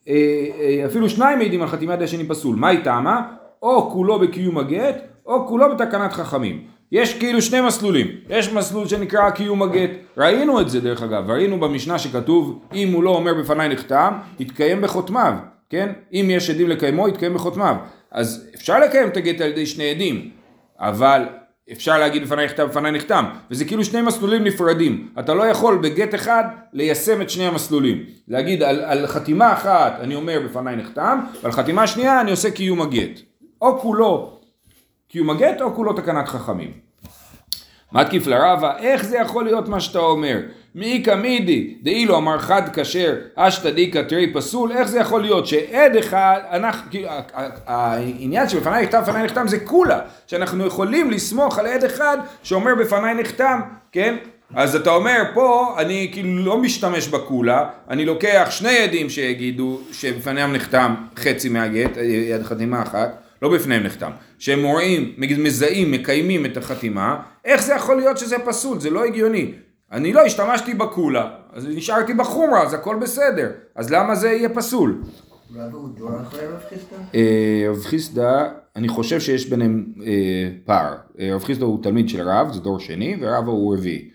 אה, 0.08 0.14
אה, 0.60 0.86
אפילו 0.86 1.08
שניים 1.08 1.38
מעידים 1.38 1.62
על 1.62 1.68
חתימת 1.68 2.02
השני 2.02 2.28
פסול. 2.28 2.56
מה 2.56 2.68
היא 2.68 2.84
טעמה? 2.84 3.39
או 3.62 3.90
כולו 3.90 4.18
בקיום 4.18 4.58
הגט, 4.58 4.96
או 5.26 5.46
כולו 5.46 5.76
בתקנת 5.76 6.12
חכמים. 6.12 6.64
יש 6.92 7.18
כאילו 7.18 7.42
שני 7.42 7.60
מסלולים, 7.60 8.06
יש 8.28 8.52
מסלול 8.52 8.88
שנקרא 8.88 9.30
קיום 9.30 9.62
הגט, 9.62 9.90
ראינו 10.16 10.60
את 10.60 10.70
זה 10.70 10.80
דרך 10.80 11.02
אגב, 11.02 11.30
ראינו 11.30 11.60
במשנה 11.60 11.98
שכתוב 11.98 12.60
אם 12.74 12.92
הוא 12.92 13.02
לא 13.02 13.10
אומר 13.10 13.34
בפניי 13.34 13.68
נחתם, 13.68 14.14
יתקיים 14.40 14.80
בחותמיו, 14.80 15.34
כן? 15.70 15.92
אם 16.12 16.26
יש 16.30 16.50
עדים 16.50 16.68
לקיימו, 16.68 17.08
יתקיים 17.08 17.34
בחותמיו. 17.34 17.76
אז 18.10 18.50
אפשר 18.54 18.78
לקיים 18.78 19.08
את 19.08 19.16
הגט 19.16 19.40
על 19.40 19.48
ידי 19.48 19.66
שני 19.66 19.90
עדים, 19.90 20.30
אבל 20.78 21.22
אפשר 21.72 21.98
להגיד 21.98 22.22
בפניי 22.22 22.44
נכתב, 22.44 22.62
בפניי 22.62 22.92
נחתם, 22.92 23.24
וזה 23.50 23.64
כאילו 23.64 23.84
שני 23.84 24.02
מסלולים 24.02 24.44
נפרדים. 24.44 25.08
אתה 25.18 25.34
לא 25.34 25.42
יכול 25.42 25.78
בגט 25.78 26.14
אחד 26.14 26.44
ליישם 26.72 27.22
את 27.22 27.30
שני 27.30 27.46
המסלולים. 27.46 28.04
להגיד 28.28 28.62
על, 28.62 28.80
על 28.80 29.06
חתימה 29.06 29.52
אחת 29.52 29.98
אני 30.00 30.14
אומר 30.14 30.40
בפניי 30.44 30.76
נחתם, 30.76 31.20
ועל 31.42 31.52
חתימה 31.52 31.86
שנייה 31.86 32.20
אני 32.20 32.30
עושה 32.30 32.50
קיום 32.50 32.82
הגט. 32.82 33.29
או 33.62 33.78
כולו 33.78 34.38
קיום 35.08 35.30
הגט 35.30 35.60
או 35.60 35.74
כולו 35.74 35.92
תקנת 35.92 36.28
חכמים. 36.28 36.70
מתקיף 37.92 38.26
לרבה, 38.26 38.78
איך 38.78 39.04
זה 39.04 39.18
יכול 39.18 39.44
להיות 39.44 39.68
מה 39.68 39.80
שאתה 39.80 39.98
אומר? 39.98 40.38
מאיכא 40.74 41.14
מידי, 41.14 41.74
דאילו 41.82 42.16
אמר 42.16 42.38
חד 42.38 42.62
כשר, 42.72 43.14
אשתא 43.36 43.70
דיקא 43.70 44.02
תרי 44.02 44.32
פסול, 44.32 44.72
איך 44.72 44.88
זה 44.88 44.98
יכול 44.98 45.20
להיות 45.20 45.46
שעד 45.46 45.96
אחד, 45.96 46.40
אנחנו, 46.50 46.90
כאילו, 46.90 47.08
העניין 47.66 48.48
שבפניי 48.48 48.82
נכתב, 48.82 49.02
בפניי 49.02 49.22
נחתם 49.22 49.48
זה 49.48 49.60
כולה, 49.60 50.00
שאנחנו 50.26 50.66
יכולים 50.66 51.10
לסמוך 51.10 51.58
על 51.58 51.66
עד 51.66 51.84
אחד 51.84 52.18
שאומר 52.42 52.74
בפניי 52.74 53.14
נחתם, 53.14 53.60
כן? 53.92 54.16
אז 54.54 54.76
אתה 54.76 54.90
אומר 54.90 55.22
פה, 55.34 55.74
אני 55.78 56.08
כאילו 56.12 56.44
לא 56.44 56.58
משתמש 56.58 57.08
בכולה, 57.08 57.68
אני 57.90 58.04
לוקח 58.04 58.48
שני 58.50 58.78
עדים 58.78 59.10
שיגידו 59.10 59.80
שבפניהם 59.92 60.52
נחתם 60.52 60.94
חצי 61.16 61.48
מהגט, 61.48 61.96
יד 62.30 62.42
חתימה 62.42 62.82
אחת, 62.82 63.22
לא 63.42 63.54
בפניהם 63.54 63.82
נחתם, 63.82 64.10
שהם 64.38 64.64
רואים, 64.64 65.14
מזהים, 65.18 65.90
מקיימים 65.92 66.46
את 66.46 66.56
החתימה, 66.56 67.22
איך 67.44 67.62
זה 67.62 67.74
יכול 67.74 67.96
להיות 67.96 68.18
שזה 68.18 68.36
פסול? 68.38 68.80
זה 68.80 68.90
לא 68.90 69.04
הגיוני. 69.04 69.52
אני 69.92 70.12
לא 70.12 70.20
השתמשתי 70.20 70.74
בקולה, 70.74 71.30
אז 71.52 71.66
נשארתי 71.66 72.14
בחומרה, 72.14 72.62
אז 72.62 72.74
הכל 72.74 72.96
בסדר, 73.00 73.50
אז 73.74 73.90
למה 73.92 74.14
זה 74.14 74.30
יהיה 74.30 74.48
פסול? 74.48 75.02
אה, 77.14 77.66
רב 77.70 77.82
חיסדא, 77.82 78.48
אני 78.76 78.88
חושב 78.88 79.20
שיש 79.20 79.46
ביניהם 79.46 79.84
אה, 80.06 80.50
פער. 80.64 80.94
אה, 81.20 81.34
רב 81.34 81.44
חיסדא 81.44 81.64
הוא 81.64 81.82
תלמיד 81.82 82.08
של 82.08 82.28
רב, 82.28 82.52
זה 82.52 82.60
דור 82.60 82.78
שני, 82.78 83.16
ורב 83.20 83.48
הוא 83.48 83.74
רביעי. 83.74 84.10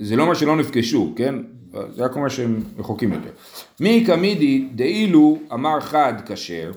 זה 0.00 0.16
לא 0.16 0.22
אומר 0.22 0.34
שלא 0.34 0.56
נפגשו, 0.56 1.12
כן? 1.16 1.34
זה 1.90 2.04
רק 2.04 2.16
אומר 2.16 2.28
שהם 2.28 2.62
רחוקים 2.78 3.12
יותר. 3.12 3.30
מי 3.80 4.04
קמידי 4.06 4.68
דאילו 4.74 5.38
אמר 5.52 5.80
חד 5.80 6.14
כשר, 6.26 6.72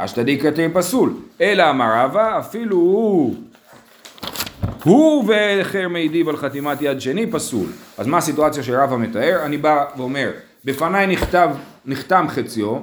אשתדי 0.00 0.40
כתר 0.40 0.66
פסול, 0.72 1.14
אלא 1.40 1.70
אמר 1.70 2.04
רבא 2.04 2.38
אפילו 2.38 2.76
הוא 2.76 3.34
הוא 4.84 5.24
ואחר 5.28 5.88
מעידיב 5.88 6.28
על 6.28 6.36
חתימת 6.36 6.82
יד 6.82 7.00
שני 7.00 7.30
פסול. 7.30 7.66
אז 7.98 8.06
מה 8.06 8.18
הסיטואציה 8.18 8.62
שרבא 8.62 8.96
מתאר? 8.96 9.44
אני 9.44 9.56
בא 9.56 9.84
ואומר, 9.96 10.30
בפניי 10.64 11.06
נכתב, 11.06 11.50
נחתם 11.86 12.26
חציו, 12.28 12.78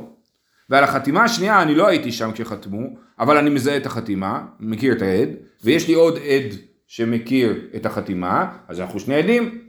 ועל 0.70 0.84
החתימה 0.84 1.24
השנייה 1.24 1.62
אני 1.62 1.76
לא 1.76 1.88
הייתי 1.88 2.12
שם 2.12 2.32
כשחתמו, 2.34 2.80
אבל 3.20 3.38
אני 3.38 3.50
מזהה 3.50 3.78
את 3.78 3.86
החתימה, 3.86 4.42
מכיר 4.60 4.94
את 4.94 5.02
העד, 5.02 5.30
ויש 5.64 5.88
לי 5.88 5.94
עוד 5.94 6.18
עד 6.18 6.58
שמכיר 6.88 7.62
את 7.76 7.86
החתימה, 7.86 8.46
אז 8.68 8.80
אנחנו 8.80 9.00
שני 9.00 9.16
עדים, 9.16 9.62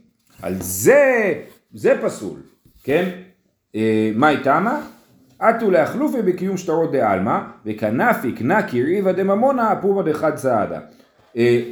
על 0.42 0.54
זה, 0.60 1.34
זה 1.74 1.98
פסול, 2.02 2.40
כן? 2.84 3.08
אה, 3.74 4.10
מה 4.14 4.26
היא 4.26 4.38
תמה? 4.38 4.80
אטו 5.42 5.70
להחלופי 5.70 6.22
בקיום 6.22 6.56
שטרות 6.56 6.92
דעלמא, 6.92 7.38
וכנפיק 7.66 8.42
נקי 8.42 8.82
ריבא 8.82 9.12
דממונה 9.12 9.74
פורמא 9.82 10.02
דחד 10.02 10.36
סעדה. 10.36 10.80
אה, 11.36 11.62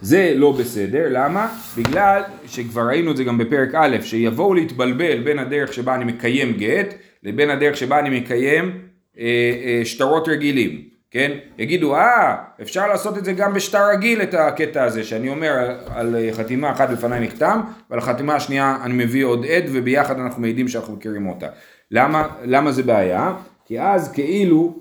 זה 0.00 0.32
לא 0.36 0.52
בסדר, 0.52 1.06
למה? 1.10 1.48
בגלל 1.76 2.22
שכבר 2.46 2.82
ראינו 2.82 3.10
את 3.10 3.16
זה 3.16 3.24
גם 3.24 3.38
בפרק 3.38 3.74
א', 3.74 3.96
שיבואו 4.02 4.54
להתבלבל 4.54 5.22
בין 5.22 5.38
הדרך 5.38 5.72
שבה 5.72 5.94
אני 5.94 6.04
מקיים 6.04 6.52
גט, 6.52 6.94
לבין 7.22 7.50
הדרך 7.50 7.76
שבה 7.76 7.98
אני 7.98 8.20
מקיים 8.20 8.78
אה, 9.18 9.24
אה, 9.64 9.84
שטרות 9.84 10.28
רגילים. 10.28 10.82
כן? 11.10 11.38
יגידו, 11.58 11.94
אה, 11.94 12.36
אפשר 12.62 12.86
לעשות 12.86 13.18
את 13.18 13.24
זה 13.24 13.32
גם 13.32 13.54
בשטר 13.54 13.88
רגיל, 13.88 14.22
את 14.22 14.34
הקטע 14.34 14.84
הזה, 14.84 15.04
שאני 15.04 15.28
אומר 15.28 15.76
על 15.86 16.16
חתימה 16.32 16.72
אחת 16.72 16.90
בפניי 16.90 17.20
נחתם, 17.20 17.60
ועל 17.90 17.98
החתימה 17.98 18.34
השנייה 18.34 18.76
אני 18.82 19.04
מביא 19.04 19.24
עוד 19.24 19.46
עד, 19.46 19.64
וביחד 19.72 20.18
אנחנו 20.18 20.42
מעידים 20.42 20.68
שאנחנו 20.68 20.96
מכירים 20.96 21.28
אותה. 21.28 21.46
למה, 21.90 22.28
למה 22.44 22.72
זה 22.72 22.82
בעיה? 22.82 23.32
כי 23.64 23.80
אז 23.80 24.12
כאילו, 24.12 24.76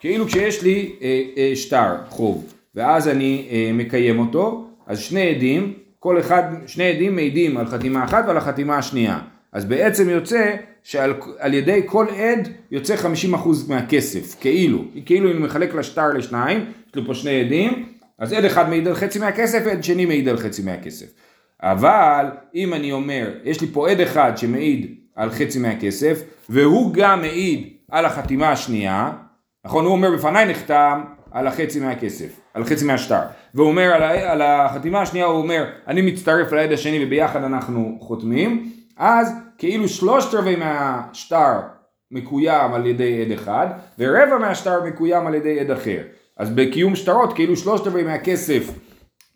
כאילו 0.00 0.26
כשיש 0.26 0.62
לי 0.62 0.92
אה, 1.02 1.22
אה, 1.36 1.56
שטר 1.56 1.94
חוב, 2.08 2.52
ואז 2.74 3.08
אני 3.08 3.48
אה, 3.50 3.70
מקיים 3.74 4.18
אותו, 4.18 4.66
אז 4.86 4.98
שני 4.98 5.34
עדים, 5.34 5.74
כל 5.98 6.20
אחד, 6.20 6.42
שני 6.66 6.84
עדים 6.84 7.14
מעידים 7.14 7.56
על 7.56 7.66
חתימה 7.66 8.04
אחת 8.04 8.24
ועל 8.26 8.36
החתימה 8.36 8.78
השנייה. 8.78 9.18
אז 9.52 9.64
בעצם 9.64 10.10
יוצא 10.10 10.56
שעל 10.82 11.54
ידי 11.54 11.80
כל 11.86 12.06
עד 12.16 12.48
יוצא 12.70 12.96
50% 13.34 13.36
מהכסף, 13.68 14.36
כאילו, 14.40 14.84
כאילו 15.06 15.30
אם 15.30 15.42
מחלק 15.42 15.74
לשטר 15.74 16.12
לשניים, 16.12 16.64
יש 16.88 16.94
לי 16.94 17.02
פה 17.06 17.14
שני 17.14 17.40
עדים, 17.40 17.86
אז 18.18 18.32
עד 18.32 18.44
אחד 18.44 18.68
מעיד 18.68 18.88
על 18.88 18.94
חצי 18.94 19.18
מהכסף, 19.18 19.66
עד 19.66 19.84
שני 19.84 20.06
מעיד 20.06 20.28
על 20.28 20.36
חצי 20.36 20.62
מהכסף. 20.62 21.06
אבל 21.62 22.26
אם 22.54 22.74
אני 22.74 22.92
אומר, 22.92 23.30
יש 23.44 23.60
לי 23.60 23.66
פה 23.72 23.90
עד 23.90 24.00
אחד 24.00 24.32
שמעיד 24.36 24.94
על 25.16 25.30
חצי 25.30 25.58
מהכסף, 25.58 26.22
והוא 26.48 26.94
גם 26.94 27.20
מעיד 27.20 27.68
על 27.90 28.04
החתימה 28.04 28.50
השנייה, 28.50 29.12
נכון? 29.64 29.84
הוא 29.84 29.92
אומר 29.92 30.10
בפניי 30.10 30.46
נחתם 30.46 31.04
על 31.30 31.46
החצי 31.46 31.80
מהכסף, 31.80 32.40
על 32.54 32.64
חצי 32.64 32.84
מהשטר, 32.84 33.20
והוא 33.54 33.68
אומר 33.68 33.92
על, 33.94 34.02
על 34.02 34.42
החתימה 34.42 35.00
השנייה, 35.02 35.26
הוא 35.26 35.38
אומר 35.38 35.64
אני 35.86 36.02
מצטרף 36.02 36.52
לעד 36.52 36.72
השני 36.72 37.04
וביחד 37.04 37.44
אנחנו 37.44 37.98
חותמים, 38.00 38.72
אז 38.96 39.32
כאילו 39.58 39.88
שלושת 39.88 40.34
רבעי 40.34 40.56
מהשטר 40.56 41.60
מקוים 42.10 42.74
על 42.74 42.86
ידי 42.86 43.22
עד 43.24 43.32
אחד, 43.32 43.66
ורבע 43.98 44.38
מהשטר 44.38 44.84
מקוים 44.84 45.26
על 45.26 45.34
ידי 45.34 45.60
עד 45.60 45.70
אחר. 45.70 46.02
אז 46.36 46.50
בקיום 46.50 46.96
שטרות 46.96 47.32
כאילו 47.32 47.56
שלושת 47.56 47.86
רבעי 47.86 48.02
מהכסף 48.02 48.70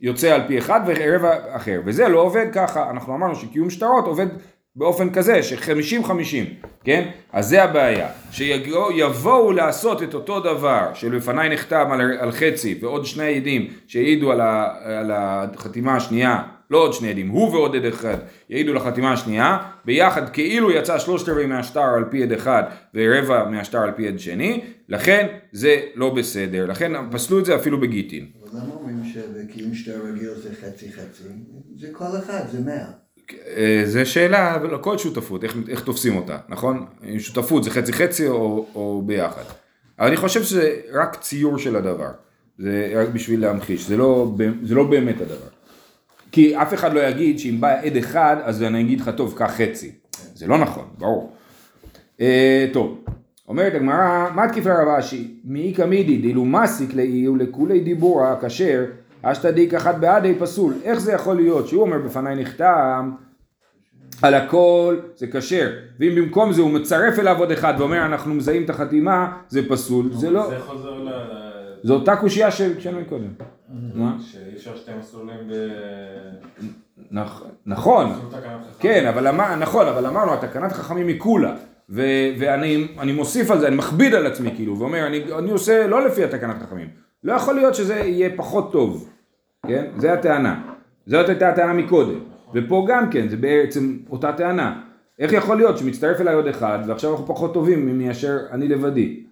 יוצא 0.01 0.35
על 0.35 0.41
פי 0.47 0.59
אחד 0.59 0.81
ורבע 0.87 1.57
אחר, 1.57 1.81
וזה 1.85 2.09
לא 2.09 2.21
עובד 2.21 2.47
ככה, 2.53 2.91
אנחנו 2.91 3.15
אמרנו 3.15 3.35
שקיום 3.35 3.71
שטרות 3.71 4.07
עובד 4.07 4.27
באופן 4.77 5.11
כזה 5.11 5.43
שחמישים 5.43 6.05
חמישים, 6.05 6.47
כן? 6.85 7.11
אז 7.33 7.49
זה 7.49 7.63
הבעיה, 7.63 8.09
שיבואו 8.31 9.53
לעשות 9.53 10.03
את 10.03 10.15
אותו 10.15 10.41
דבר 10.41 10.91
שלפניי 10.95 11.49
נחתם 11.49 11.89
על, 11.93 12.01
על 12.19 12.33
חצי 12.33 12.79
ועוד 12.81 13.07
שני 13.07 13.37
עדים 13.37 13.71
שהעידו 13.87 14.33
על, 14.33 14.41
על 14.41 15.11
החתימה 15.11 15.97
השנייה 15.97 16.43
לא 16.71 16.79
עוד 16.79 16.93
שני 16.93 17.11
עדים, 17.11 17.29
הוא 17.29 17.55
ועוד 17.55 17.77
עד 17.77 17.85
אחד 17.85 18.17
יעידו 18.51 18.75
לחתימה 18.75 19.13
השנייה, 19.13 19.59
ביחד 19.85 20.29
כאילו 20.29 20.71
יצא 20.71 20.99
שלושת 20.99 21.29
רבעי 21.29 21.47
מהשטר 21.47 21.81
על 21.97 22.05
פי 22.11 22.23
עד 22.23 22.33
אחד 22.33 22.63
ורבע 22.95 23.49
מהשטר 23.49 23.79
על 23.79 23.93
פי 23.93 24.09
עד 24.09 24.19
שני, 24.19 24.65
לכן 24.89 25.27
זה 25.53 25.81
לא 25.95 26.15
בסדר, 26.15 26.67
לכן 26.67 26.93
פסלו 27.11 27.39
את 27.39 27.45
זה 27.45 27.57
אפילו 27.57 27.81
בגיטין. 27.81 28.27
אבל 28.43 28.61
למה 28.61 28.75
אומרים 28.75 29.05
שבקיום 29.05 29.75
שטר 29.75 30.01
רגיל 30.05 30.35
זה 30.35 30.49
חצי 30.55 30.93
חצי? 30.93 31.25
זה 31.77 31.89
כל 31.93 32.19
אחד, 32.25 32.43
זה 32.51 32.61
מאה. 32.61 33.00
אה, 33.57 33.83
זה 33.85 34.05
שאלה 34.05 34.59
לכל 34.73 34.99
שותפות, 34.99 35.45
איך, 35.45 35.57
איך 35.69 35.85
תופסים 35.85 36.17
אותה, 36.17 36.39
נכון? 36.49 36.87
שותפות 37.19 37.65
זה 37.65 37.71
חצי 37.71 37.93
חצי 37.93 38.29
או, 38.29 38.67
או 38.75 39.03
ביחד. 39.07 39.43
אבל 39.99 40.09
אני 40.09 40.17
חושב 40.17 40.43
שזה 40.43 40.77
רק 40.93 41.17
ציור 41.21 41.59
של 41.59 41.77
הדבר, 41.77 42.11
זה 42.59 42.93
רק 42.95 43.09
בשביל 43.09 43.41
להמחיש, 43.41 43.89
זה 43.89 43.97
לא, 43.97 44.33
זה 44.63 44.75
לא 44.75 44.85
באמת 44.85 45.21
הדבר. 45.21 45.49
כי 46.33 46.57
אף 46.57 46.75
אחד 46.75 46.93
לא 46.93 47.01
יגיד 47.01 47.39
שאם 47.39 47.61
בא 47.61 47.81
עד 47.81 47.97
אחד, 47.97 48.37
אז 48.43 48.63
אני 48.63 48.81
אגיד 48.81 49.01
לך, 49.01 49.11
טוב, 49.17 49.35
קח 49.39 49.51
חצי. 49.51 49.93
זה 50.35 50.47
לא 50.47 50.59
נכון, 50.59 50.85
ברור. 50.99 51.33
אה, 52.21 52.67
טוב, 52.73 53.05
אומרת 53.49 53.75
הגמרא, 53.75 54.31
מה 54.35 54.49
תקיף 54.49 54.67
לרב 54.67 54.89
אשי? 54.89 55.35
מאיכא 55.45 55.83
מידי 55.83 56.17
דילו 56.17 56.45
מסיק 56.45 56.95
לאי 56.95 57.29
ולכולי 57.29 57.81
דיבורה 57.81 58.37
כשר, 58.43 58.85
אשתא 59.23 59.51
דיק 59.51 59.75
אחת 59.75 59.95
בעדי 59.95 60.35
פסול. 60.39 60.75
איך 60.85 60.99
זה 60.99 61.13
יכול 61.13 61.37
להיות 61.37 61.69
שהוא 61.69 61.83
אומר 61.83 61.99
בפניי 61.99 62.37
נחתם 62.37 63.11
על 64.23 64.35
הכל 64.35 64.97
זה 65.17 65.27
כשר, 65.27 65.71
ואם 66.01 66.15
במקום 66.15 66.53
זה 66.53 66.63
הוא 66.63 66.71
מצרף 66.71 67.19
אליו 67.19 67.39
עוד 67.39 67.51
אחד 67.51 67.75
ואומר 67.79 68.07
אנחנו 68.07 68.35
מזהים 68.35 68.65
את 68.65 68.71
החתימה, 68.71 69.33
זה 69.49 69.69
פסול, 69.69 70.13
זה 70.13 70.31
לא... 70.31 70.49
זה 70.51 70.59
חוזר 70.59 70.95
ל... 70.95 71.11
זו 71.83 71.95
אותה 71.95 72.17
קושייה 72.17 72.51
שהקשנו 72.51 72.99
קודם. 73.09 73.29
מה? 73.95 74.17
שאי 74.21 74.57
אפשר 74.57 74.77
שתי 74.77 74.91
מסלולים 74.99 75.39
ב... 75.49 75.53
נכון. 77.67 78.13
כן, 78.79 79.07
אבל 79.07 79.27
אמר, 79.27 79.57
נכון, 79.57 79.89
אבל 79.89 80.07
אמרנו, 80.07 80.33
התקנת 80.33 80.73
חכמים 80.73 81.07
היא 81.09 81.21
כולה. 81.21 81.55
ואני 81.89 82.89
אני 82.99 83.13
מוסיף 83.13 83.51
על 83.51 83.61
זה, 83.61 83.69
אני 83.69 83.77
מכביד 83.77 84.15
על 84.15 84.27
עצמי 84.27 84.53
כאילו, 84.57 84.79
ואומר, 84.79 85.07
אני 85.39 85.51
עושה 85.51 85.87
לא 85.87 86.07
לפי 86.07 86.25
התקנת 86.25 86.63
חכמים. 86.63 86.89
לא 87.25 87.33
יכול 87.33 87.55
להיות 87.55 87.75
שזה 87.75 87.95
יהיה 87.95 88.31
פחות 88.37 88.73
טוב, 88.73 89.10
כן? 89.67 89.85
זה 89.97 90.13
הטענה. 90.13 90.63
זאת 91.07 91.29
הייתה 91.29 91.49
הטענה 91.49 91.73
מקודם. 91.73 92.19
ופה 92.55 92.87
גם 92.89 93.11
כן, 93.11 93.29
זה 93.29 93.37
בעצם 93.37 93.97
אותה 94.11 94.33
טענה. 94.33 94.81
איך 95.19 95.33
יכול 95.33 95.57
להיות 95.57 95.79
שמצטרף 95.79 96.21
אליי 96.21 96.35
עוד 96.35 96.47
אחד, 96.47 96.79
ועכשיו 96.87 97.11
אנחנו 97.11 97.27
פחות 97.27 97.55
טובים 97.55 97.99
מאשר 97.99 98.39
אני 98.51 98.69
לבדי, 98.69 99.23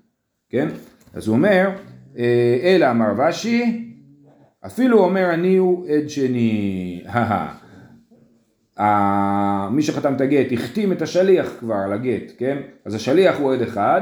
כן? 0.50 0.68
אז 1.14 1.28
הוא 1.28 1.36
אומר, 1.36 1.70
אה, 2.18 2.58
אלא 2.62 2.90
אמר 2.90 3.28
ושי, 3.28 3.84
אפילו 4.66 4.98
אומר 4.98 5.34
אני 5.34 5.56
הוא 5.56 5.86
עד 5.88 6.08
שני, 6.08 7.02
מי 9.70 9.82
שחתם 9.82 10.14
את 10.14 10.20
הגט 10.20 10.52
החתים 10.52 10.92
את 10.92 11.02
השליח 11.02 11.52
כבר 11.58 11.74
על 11.74 11.92
הגט, 11.92 12.32
כן? 12.38 12.58
אז 12.84 12.94
השליח 12.94 13.38
הוא 13.38 13.52
עד 13.52 13.62
אחד, 13.62 14.00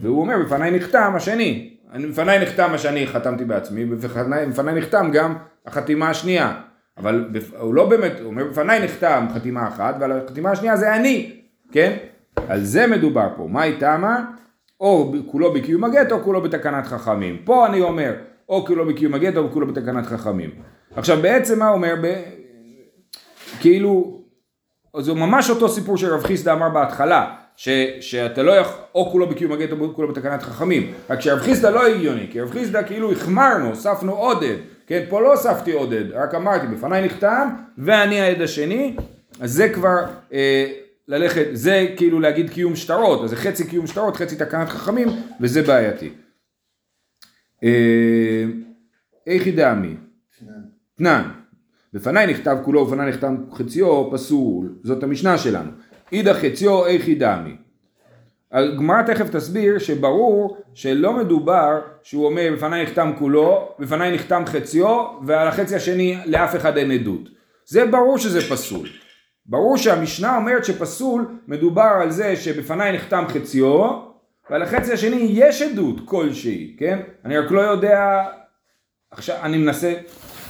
והוא 0.00 0.20
אומר 0.20 0.34
בפניי 0.44 0.70
נחתם 0.70 1.12
השני, 1.16 1.76
בפניי 1.94 2.38
נחתם 2.38 2.70
מה 2.70 2.78
שאני 2.78 3.06
חתמתי 3.06 3.44
בעצמי, 3.44 3.84
בפניי 3.84 4.74
נחתם 4.74 5.10
גם 5.12 5.34
החתימה 5.66 6.10
השנייה, 6.10 6.60
אבל 6.98 7.28
הוא 7.58 7.74
לא 7.74 7.88
באמת, 7.88 8.12
הוא 8.20 8.26
אומר 8.26 8.44
בפניי 8.44 8.84
נחתם 8.84 9.26
חתימה 9.34 9.68
אחת, 9.68 9.96
ועל 10.00 10.12
החתימה 10.12 10.50
השנייה 10.50 10.76
זה 10.76 10.94
אני, 10.94 11.40
כן? 11.72 11.96
על 12.48 12.64
זה 12.64 12.86
מדובר 12.86 13.28
פה, 13.36 13.46
מה 13.50 13.62
היא 13.62 13.80
תמה? 13.80 14.24
או 14.80 15.12
כולו 15.26 15.52
בקיום 15.52 15.84
הגט 15.84 16.12
או 16.12 16.22
כולו 16.22 16.42
בתקנת 16.42 16.86
חכמים. 16.86 17.38
פה 17.44 17.66
אני 17.66 17.80
אומר, 17.80 18.14
או 18.48 18.66
כולו 18.66 18.86
בקיום 18.86 19.14
הגט 19.14 19.36
או 19.36 19.50
כולו 19.50 19.66
בתקנת 19.66 20.06
חכמים. 20.06 20.50
עכשיו 20.96 21.18
בעצם 21.22 21.58
מה 21.58 21.68
אומר? 21.68 21.94
ב... 22.02 22.22
כאילו, 23.60 24.20
זה 24.98 25.14
ממש 25.14 25.50
אותו 25.50 25.68
סיפור 25.68 25.96
שרב 25.96 26.24
חיסדא 26.24 26.52
אמר 26.52 26.68
בהתחלה, 26.68 27.34
ש, 27.58 27.68
שאתה 28.00 28.42
לא 28.42 28.52
יכול, 28.52 28.80
או 28.94 29.10
כולו 29.10 29.28
בקיום 29.28 29.52
הגט 29.52 29.72
או 29.72 29.94
כולו 29.94 30.08
בתקנת 30.08 30.42
חכמים. 30.42 30.92
רק 31.10 31.20
שרב 31.20 31.38
חיסדא 31.38 31.70
לא 31.70 31.86
הגיוני, 31.86 32.26
כי 32.30 32.40
רב 32.40 32.50
חיסדא 32.50 32.82
כאילו 32.82 33.12
החמרנו, 33.12 33.68
הוספנו 33.68 34.12
עודד. 34.12 34.56
כן, 34.86 35.04
פה 35.08 35.20
לא 35.20 35.32
הוספתי 35.32 35.72
עודד, 35.72 36.12
רק 36.12 36.34
אמרתי, 36.34 36.66
בפניי 36.66 37.06
נחתם 37.06 37.48
ואני 37.78 38.20
העד 38.20 38.42
השני, 38.42 38.96
אז 39.40 39.52
זה 39.52 39.68
כבר... 39.68 40.04
אה, 40.32 40.72
ללכת, 41.08 41.46
זה 41.52 41.86
כאילו 41.96 42.20
להגיד 42.20 42.50
קיום 42.50 42.76
שטרות, 42.76 43.24
אז 43.24 43.30
זה 43.30 43.36
חצי 43.36 43.66
קיום 43.68 43.86
שטרות, 43.86 44.16
חצי 44.16 44.36
תקנת 44.36 44.68
חכמים, 44.68 45.08
וזה 45.40 45.62
בעייתי. 45.62 46.10
אה, 47.64 48.44
איך 49.26 49.46
ידעמי? 49.46 49.94
תנן. 50.98 51.22
בפניי 51.92 52.26
נכתב 52.26 52.56
כולו, 52.64 52.86
בפניי 52.86 53.08
נכתב 53.08 53.30
חציו, 53.52 54.10
פסול, 54.12 54.74
זאת 54.82 55.02
המשנה 55.02 55.38
שלנו. 55.38 55.70
אידא 56.12 56.32
חציו, 56.32 56.86
איך 56.86 57.08
ידעמי? 57.08 57.56
הגמרא 58.52 59.02
תכף 59.02 59.30
תסביר 59.30 59.78
שברור 59.78 60.56
שלא 60.74 61.12
מדובר 61.12 61.80
שהוא 62.02 62.26
אומר 62.26 62.50
בפניי 62.56 62.82
נחתם 62.82 63.12
כולו, 63.18 63.68
בפניי 63.78 64.14
נחתם 64.14 64.42
חציו, 64.46 65.06
ועל 65.26 65.48
החצי 65.48 65.76
השני 65.76 66.18
לאף 66.26 66.56
אחד 66.56 66.76
אין 66.76 66.90
עדות. 66.90 67.28
זה 67.66 67.86
ברור 67.86 68.18
שזה 68.18 68.40
פסול. 68.40 68.88
ברור 69.46 69.76
שהמשנה 69.76 70.36
אומרת 70.36 70.64
שפסול 70.64 71.26
מדובר 71.48 71.98
על 72.02 72.10
זה 72.10 72.36
שבפניי 72.36 72.92
נחתם 72.92 73.24
חציו 73.28 74.08
ועל 74.50 74.62
החצי 74.62 74.92
השני 74.92 75.28
יש 75.30 75.62
עדות 75.62 75.96
כלשהי, 76.04 76.76
כן? 76.78 76.98
אני 77.24 77.38
רק 77.38 77.50
לא 77.50 77.60
יודע, 77.60 78.24
עכשיו 79.10 79.36
אני 79.42 79.58
מנסה, 79.58 79.94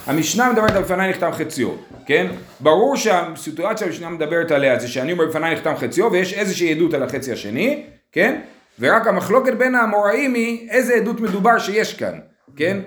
המשנה 0.09 0.53
מדברת 0.53 0.71
על 0.71 0.83
בפניי 0.83 1.11
נחתם 1.11 1.31
חציו, 1.33 1.68
כן? 2.07 2.27
ברור 2.61 2.97
שהסיטואציה 2.97 3.87
המשנה 3.87 4.11
מדברת 4.11 4.51
עליה 4.51 4.79
זה 4.79 4.88
שאני 4.88 5.12
אומר 5.12 5.27
בפניי 5.27 5.55
נחתם 5.55 5.77
חציו 5.77 6.12
ויש 6.12 6.35
איזושהי 6.35 6.73
עדות 6.73 6.94
על 6.94 7.03
החצי 7.03 7.33
השני, 7.33 7.87
כן? 8.12 8.40
ורק 8.81 9.07
המחלוקת 9.07 9.55
בין 9.55 9.75
האמוראים 9.75 10.35
היא 10.35 10.71
איזה 10.71 10.94
עדות 10.94 11.21
מדובר 11.21 11.59
שיש 11.59 11.94
כאן, 11.94 12.18
כן? 12.57 12.79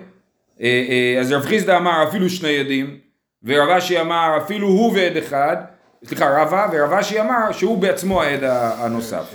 אה, 0.60 0.86
אה, 0.88 1.20
אז 1.20 1.32
רב 1.32 1.42
חיסדא 1.42 1.76
אמר 1.76 2.04
אפילו 2.08 2.30
שני 2.30 2.58
עדים 2.58 2.98
ורב 3.44 3.68
אשי 3.68 4.00
אמר 4.00 4.38
אפילו 4.38 4.68
הוא 4.68 4.92
ועד 4.94 5.16
אחד 5.16 5.56
סליחה, 6.04 6.42
רבא, 6.42 6.68
ורב 6.72 6.92
אשי 6.92 7.20
אמר 7.20 7.52
שהוא 7.52 7.78
בעצמו 7.78 8.22
העד 8.22 8.40
הנוסף. 8.78 9.34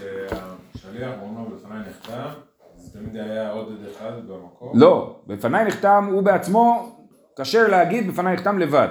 כשהשליח 0.73 1.11
אומר 1.21 1.41
בפניי 1.55 1.79
נחתם, 1.89 2.29
אז 2.77 2.91
תמיד 2.93 3.15
היה 3.15 3.51
עוד 3.51 3.67
עד 3.67 3.89
אחד 3.91 4.11
במקום? 4.27 4.71
לא, 4.73 5.15
בפניי 5.27 5.65
נחתם 5.65 6.09
הוא 6.11 6.23
בעצמו 6.23 6.96
כשר 7.41 7.67
להגיד 7.67 8.07
בפניי 8.07 8.33
נחתם 8.33 8.59
לבד. 8.59 8.87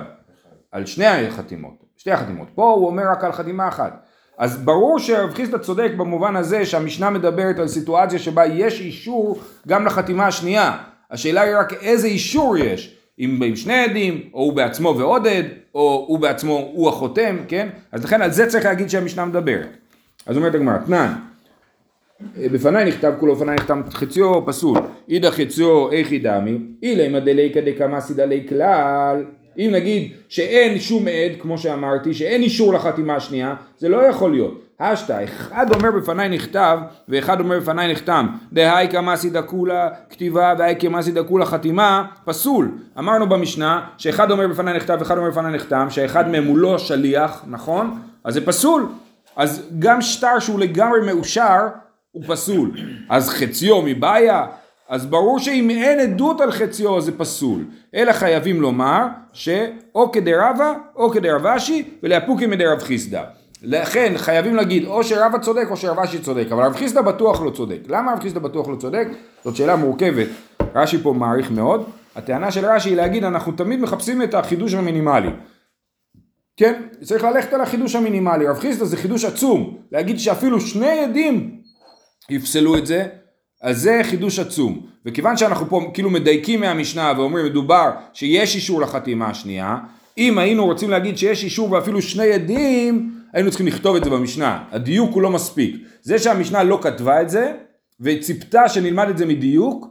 על 0.72 0.86
שני 0.86 1.06
החתימות, 1.06 1.84
שתי 1.96 2.10
החתימות. 2.10 2.48
פה 2.54 2.70
הוא 2.70 2.86
אומר 2.86 3.02
רק 3.10 3.24
על 3.24 3.32
חתימה 3.32 3.68
אחת. 3.68 4.06
אז 4.38 4.58
ברור 4.58 4.98
שרב 4.98 5.34
חיסדא 5.34 5.58
צודק 5.58 5.90
במובן 5.96 6.36
הזה 6.36 6.66
שהמשנה 6.66 7.10
מדברת 7.10 7.58
על 7.58 7.68
סיטואציה 7.68 8.18
שבה 8.18 8.46
יש 8.46 8.80
אישור 8.80 9.38
גם 9.68 9.86
לחתימה 9.86 10.26
השנייה. 10.26 10.78
השאלה 11.10 11.40
היא 11.40 11.56
רק 11.56 11.72
איזה 11.72 12.06
אישור 12.06 12.56
יש. 12.56 12.96
אם 13.18 13.40
עם 13.44 13.56
שני 13.56 13.84
עדים, 13.84 14.20
או 14.34 14.42
הוא 14.42 14.52
בעצמו 14.52 14.94
ועוד 14.98 15.26
עד, 15.26 15.44
או 15.74 16.04
הוא 16.08 16.18
בעצמו 16.18 16.70
הוא 16.72 16.88
החותם, 16.88 17.36
כן? 17.48 17.68
אז 17.92 18.04
לכן 18.04 18.22
על 18.22 18.30
זה 18.30 18.46
צריך 18.46 18.64
להגיד 18.64 18.90
שהמשנה 18.90 19.24
מדברת. 19.24 19.76
אז 20.26 20.36
אומרת 20.36 20.54
הגמרא, 20.54 20.78
תנן, 20.78 21.12
בפניי 22.36 22.84
נכתב 22.84 23.12
כולו, 23.20 23.34
בפניי 23.36 23.56
נכתב 23.56 23.76
חציו 23.90 24.46
פסול, 24.46 24.78
אידא 25.08 25.30
חציו 25.30 25.92
איכי 25.92 26.18
דמי, 26.18 26.58
אילא 26.82 27.20
דליקא 27.20 27.60
דקמא 27.60 28.00
סידלי 28.00 28.46
כלל, 28.48 29.24
אם 29.58 29.70
נגיד 29.72 30.12
שאין 30.28 30.78
שום 30.78 31.08
עד, 31.08 31.32
כמו 31.40 31.58
שאמרתי, 31.58 32.14
שאין 32.14 32.42
אישור 32.42 32.74
לחתימה 32.74 33.16
השנייה, 33.16 33.54
זה 33.78 33.88
לא 33.88 33.96
יכול 33.96 34.30
להיות. 34.30 34.62
השתא, 34.80 35.24
אחד 35.24 35.74
אומר 35.74 35.90
בפניי 35.90 36.28
נכתב, 36.28 36.78
ואחד 37.08 37.40
אומר 37.40 37.60
בפניי 37.60 37.92
נחתם. 37.92 38.26
דהאי 38.52 38.88
כמאסי 38.90 39.30
דקולה 39.30 39.88
כתיבה 40.10 40.54
והאי 40.58 40.74
כמאסי 40.78 41.12
דקולה 41.12 41.46
חתימה, 41.46 42.04
פסול. 42.24 42.70
אמרנו 42.98 43.28
במשנה, 43.28 43.80
שאחד 43.98 44.30
אומר 44.30 44.48
בפניי 44.48 44.76
נכתב 44.76 44.96
ואחד 44.98 45.18
אומר 45.18 45.30
בפניי 45.30 45.52
נחתם, 45.52 45.86
שאחד 45.90 46.28
מהם 46.28 46.44
הוא 46.44 46.58
לא 46.58 46.78
שליח, 46.78 47.44
נכון? 47.46 47.98
אז 48.24 48.34
זה 48.34 48.46
פסול. 48.46 48.86
אז 49.36 49.70
גם 49.78 50.02
שטר 50.02 50.38
שהוא 50.38 50.60
לגמרי 50.60 51.00
מאושר, 51.06 51.66
הוא 52.12 52.22
פסול. 52.26 52.70
אז 53.08 53.28
חציו 53.28 53.82
מבעיה, 53.82 54.46
אז 54.88 55.06
ברור 55.06 55.38
שאם 55.38 55.70
אין 55.70 56.00
עדות 56.00 56.40
על 56.40 56.52
חציו 56.52 57.00
זה 57.00 57.18
פסול. 57.18 57.64
אלא 57.94 58.12
חייבים 58.12 58.60
לומר 58.60 59.06
שאו 59.32 60.12
כדרבה 60.12 60.72
או 60.96 61.10
כדרב 61.10 61.46
אשי 61.46 61.90
ולאפוקי 62.02 62.46
מדרב 62.46 62.78
חיסדא. 62.78 63.22
לכן 63.62 64.12
חייבים 64.16 64.56
להגיד 64.56 64.84
או 64.86 65.04
שרבא 65.04 65.38
צודק 65.38 65.66
או 65.70 65.76
שרב 65.76 65.98
אשי 65.98 66.18
צודק, 66.18 66.46
אבל 66.52 66.62
רב 66.62 66.76
חיסדא 66.76 67.00
בטוח 67.00 67.42
לא 67.42 67.50
צודק. 67.50 67.78
למה 67.88 68.12
רב 68.12 68.20
חיסדא 68.20 68.40
בטוח 68.40 68.68
לא 68.68 68.76
צודק? 68.76 69.08
זאת 69.44 69.56
שאלה 69.56 69.76
מורכבת. 69.76 70.26
רש"י 70.74 70.98
פה 71.02 71.12
מעריך 71.12 71.50
מאוד. 71.50 71.84
הטענה 72.16 72.50
של 72.50 72.66
רש"י 72.66 72.88
היא 72.88 72.96
להגיד 72.96 73.24
אנחנו 73.24 73.52
תמיד 73.52 73.80
מחפשים 73.80 74.22
את 74.22 74.34
החידוש 74.34 74.74
המינימלי. 74.74 75.30
כן, 76.56 76.82
צריך 77.02 77.24
ללכת 77.24 77.52
על 77.52 77.60
החידוש 77.60 77.94
המינימלי. 77.94 78.46
רב 78.46 78.58
חיסדא 78.58 78.84
זה 78.84 78.96
חידוש 78.96 79.24
עצום. 79.24 79.76
להגיד 79.92 80.18
שאפילו 80.18 80.60
שני 80.60 81.00
עדים 81.00 81.60
יפסלו 82.30 82.76
את 82.76 82.86
זה, 82.86 83.06
אז 83.66 83.82
זה 83.82 84.00
חידוש 84.02 84.38
עצום. 84.38 84.80
וכיוון 85.06 85.36
שאנחנו 85.36 85.68
פה 85.68 85.90
כאילו 85.94 86.10
מדייקים 86.10 86.60
מהמשנה 86.60 87.12
ואומרים 87.16 87.46
מדובר 87.46 87.90
שיש 88.12 88.54
אישור 88.54 88.80
לחתימה 88.80 89.26
השנייה, 89.26 89.76
אם 90.18 90.38
היינו 90.38 90.64
רוצים 90.64 90.90
להגיד 90.90 91.18
שיש 91.18 91.44
אישור 91.44 91.72
ואפילו 91.72 92.02
שני 92.02 92.32
עדים, 92.32 93.12
היינו 93.32 93.50
צריכים 93.50 93.66
לכתוב 93.66 93.96
את 93.96 94.04
זה 94.04 94.10
במשנה. 94.10 94.64
הדיוק 94.70 95.14
הוא 95.14 95.22
לא 95.22 95.30
מספיק. 95.30 95.76
זה 96.02 96.18
שהמשנה 96.18 96.62
לא 96.62 96.78
כתבה 96.82 97.22
את 97.22 97.30
זה, 97.30 97.52
וציפתה 98.00 98.68
שנלמד 98.68 99.08
את 99.08 99.18
זה 99.18 99.26
מדיוק, 99.26 99.86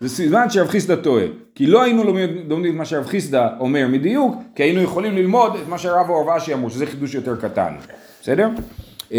זה 0.00 0.08
סימן 0.08 0.50
שרב 0.50 0.68
חיסדא 0.68 0.96
טועה. 0.96 1.24
כי 1.54 1.66
לא 1.66 1.82
היינו 1.82 2.04
לומדים 2.48 2.72
את 2.72 2.76
מה 2.76 2.84
שרב 2.84 3.06
חיסדא 3.06 3.48
אומר 3.60 3.86
מדיוק, 3.88 4.36
כי 4.54 4.62
היינו 4.62 4.82
יכולים 4.82 5.16
ללמוד 5.16 5.56
את 5.56 5.68
מה 5.68 5.78
שהרב 5.78 6.10
אורבע 6.10 6.36
אשי 6.36 6.54
אמרו, 6.54 6.70
שזה 6.70 6.86
חידוש 6.86 7.14
יותר 7.14 7.36
קטן. 7.36 7.74
בסדר? 8.22 8.48
זה 9.10 9.16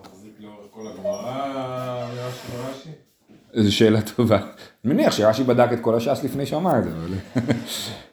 מחזיק 0.00 0.32
לאורך 0.40 0.66
כל 0.70 0.86
הגמרא? 0.94 1.79
זו 3.54 3.76
שאלה 3.76 4.00
טובה. 4.00 4.38
אני 4.84 4.94
מניח 4.94 5.12
שרש"י 5.12 5.42
בדק 5.42 5.72
את 5.72 5.80
כל 5.80 5.94
הש"ס 5.94 6.24
לפני 6.24 6.46
שהוא 6.46 6.60
אמר 6.60 6.78
את 6.78 6.84
זה. 6.84 6.90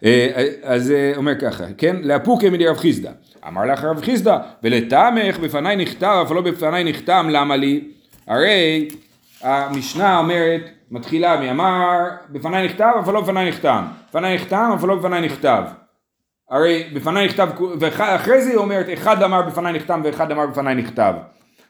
אה, 0.05 0.47
אז 0.63 0.91
אה, 0.91 1.13
אומר 1.15 1.39
ככה, 1.39 1.63
כן? 1.77 1.95
לאפוקי 2.03 2.49
מדי 2.49 2.67
רב 2.67 2.77
חיסדא. 2.77 3.11
אמר 3.47 3.65
לך 3.65 3.83
רב 3.83 4.01
חיסדא, 4.01 4.37
ולתמך 4.63 5.39
בפניי 5.39 5.75
נכתב, 5.75 6.23
אף 6.25 6.31
לא 6.31 6.41
בפניי 6.41 6.83
נחתם, 6.83 7.27
למה 7.29 7.55
לי? 7.55 7.83
הרי 8.27 8.87
המשנה 9.41 10.17
אומרת, 10.17 10.61
מתחילה 10.91 11.39
מאמר, 11.39 11.99
בפניי 12.29 12.65
נכתב, 12.65 12.91
אבל 12.99 13.13
לא 13.13 13.21
בפניי 13.21 13.49
נחתם. 13.49 13.85
בפניי 14.09 14.35
נחתם, 14.35 14.69
אבל 14.73 14.87
לא 14.87 14.95
בפניי 14.95 15.21
נכתב. 15.21 15.63
הרי 16.49 16.89
בפניי 16.93 17.25
נכתב, 17.25 17.49
ואחרי 17.79 18.41
זה 18.41 18.49
היא 18.49 18.57
אומרת, 18.57 18.85
אחד 18.93 19.23
אמר 19.23 19.41
בפניי 19.41 19.73
נחתם 19.73 20.01
ואחד 20.03 20.31
אמר 20.31 20.47
בפניי 20.47 20.75
נכתב. 20.75 21.13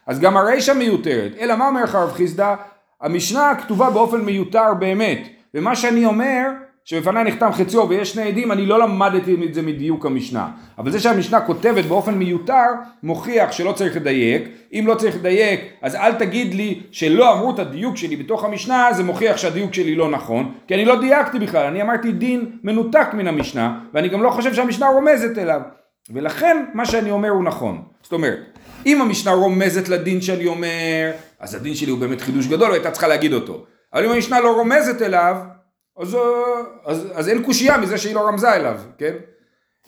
אז 0.06 0.20
גם 0.20 0.36
הרישא 0.36 0.72
מיותרת. 0.72 1.32
אלא 1.40 1.56
מה 1.56 1.68
אומר 1.68 1.84
לך 1.84 1.94
רב 1.94 2.12
חיסדא? 2.12 2.54
המשנה 3.00 3.54
כתובה 3.54 3.90
באופן 3.90 4.20
מיותר 4.20 4.74
באמת. 4.78 5.28
ומה 5.54 5.76
שאני 5.76 6.04
אומר, 6.04 6.48
שבפניי 6.84 7.24
נחתם 7.24 7.52
חציו 7.52 7.88
ויש 7.88 8.12
שני 8.12 8.22
עדים, 8.22 8.52
אני 8.52 8.66
לא 8.66 8.78
למדתי 8.78 9.36
את 9.46 9.54
זה 9.54 9.62
מדיוק 9.62 10.06
המשנה. 10.06 10.48
אבל 10.78 10.90
זה 10.90 11.00
שהמשנה 11.00 11.40
כותבת 11.40 11.84
באופן 11.84 12.14
מיותר, 12.14 12.64
מוכיח 13.02 13.52
שלא 13.52 13.72
צריך 13.72 13.96
לדייק. 13.96 14.48
אם 14.72 14.84
לא 14.86 14.94
צריך 14.94 15.16
לדייק, 15.16 15.60
אז 15.82 15.94
אל 15.94 16.14
תגיד 16.14 16.54
לי 16.54 16.80
שלא 16.90 17.32
אמרו 17.32 17.50
את 17.50 17.58
הדיוק 17.58 17.96
שלי 17.96 18.16
בתוך 18.16 18.44
המשנה, 18.44 18.88
זה 18.92 19.04
מוכיח 19.04 19.36
שהדיוק 19.36 19.74
שלי 19.74 19.94
לא 19.94 20.10
נכון. 20.10 20.52
כי 20.66 20.74
אני 20.74 20.84
לא 20.84 21.00
דייקתי 21.00 21.38
בכלל, 21.38 21.66
אני 21.66 21.82
אמרתי 21.82 22.12
דין 22.12 22.50
מנותק 22.64 23.06
מן 23.12 23.26
המשנה, 23.26 23.78
ואני 23.94 24.08
גם 24.08 24.22
לא 24.22 24.30
חושב 24.30 24.54
שהמשנה 24.54 24.88
רומזת 24.88 25.38
אליו. 25.38 25.60
ולכן 26.10 26.64
מה 26.74 26.86
שאני 26.86 27.10
אומר 27.10 27.28
הוא 27.28 27.44
נכון. 27.44 27.82
זאת 28.02 28.12
אומרת, 28.12 28.38
אם 28.86 29.00
המשנה 29.02 29.32
רומזת 29.32 29.88
לדין 29.88 30.20
שאני 30.20 30.46
אומר, 30.46 31.10
אז 31.40 31.54
הדין 31.54 31.74
שלי 31.74 31.90
הוא 31.90 31.98
באמת 31.98 32.20
חידוש 32.20 32.46
גדול, 32.46 32.70
והייתה 32.70 32.90
צריכה 32.90 33.08
להגיד 33.08 33.32
אותו. 33.32 33.64
אבל 33.94 34.04
אם 34.04 34.10
המשנה 34.10 34.40
לא 34.40 34.56
רומזת 34.56 35.02
אליו, 35.02 35.36
אז, 36.00 36.14
אה, 36.14 36.20
אז, 36.84 37.06
אז 37.14 37.28
אין 37.28 37.42
קושייה 37.42 37.78
מזה 37.78 37.98
שהיא 37.98 38.14
לא 38.14 38.28
רמזה 38.28 38.52
אליו, 38.54 38.80
כן? 38.98 39.14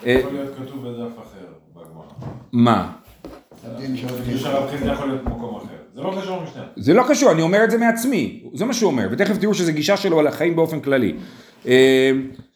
אה, 0.07 0.13
יכול 0.13 0.33
להיות 0.33 0.55
כתוב 0.57 0.89
בדף 0.89 1.19
אחר 1.19 1.47
בגמרא. 1.75 2.05
מה? 2.53 2.93
זה 5.95 6.01
לא 6.03 6.21
קשור 6.21 6.41
למשנה. 6.41 6.63
זה 6.77 6.95
לא 6.95 7.05
קשור, 7.09 7.33
אני 7.33 7.43
אומר 7.43 7.65
את 7.65 7.71
זה 7.71 7.79
מעצמי, 7.79 8.45
זה 8.55 8.65
מה 8.65 8.73
שהוא 8.75 8.91
אומר, 8.91 9.09
ותכף 9.11 9.37
תראו 9.39 9.55
שזו 9.55 9.73
גישה 9.73 9.97
שלו 9.97 10.19
על 10.21 10.27
החיים 10.27 10.57
באופן 10.57 10.81
כללי. 10.81 11.17
אה, 11.67 12.11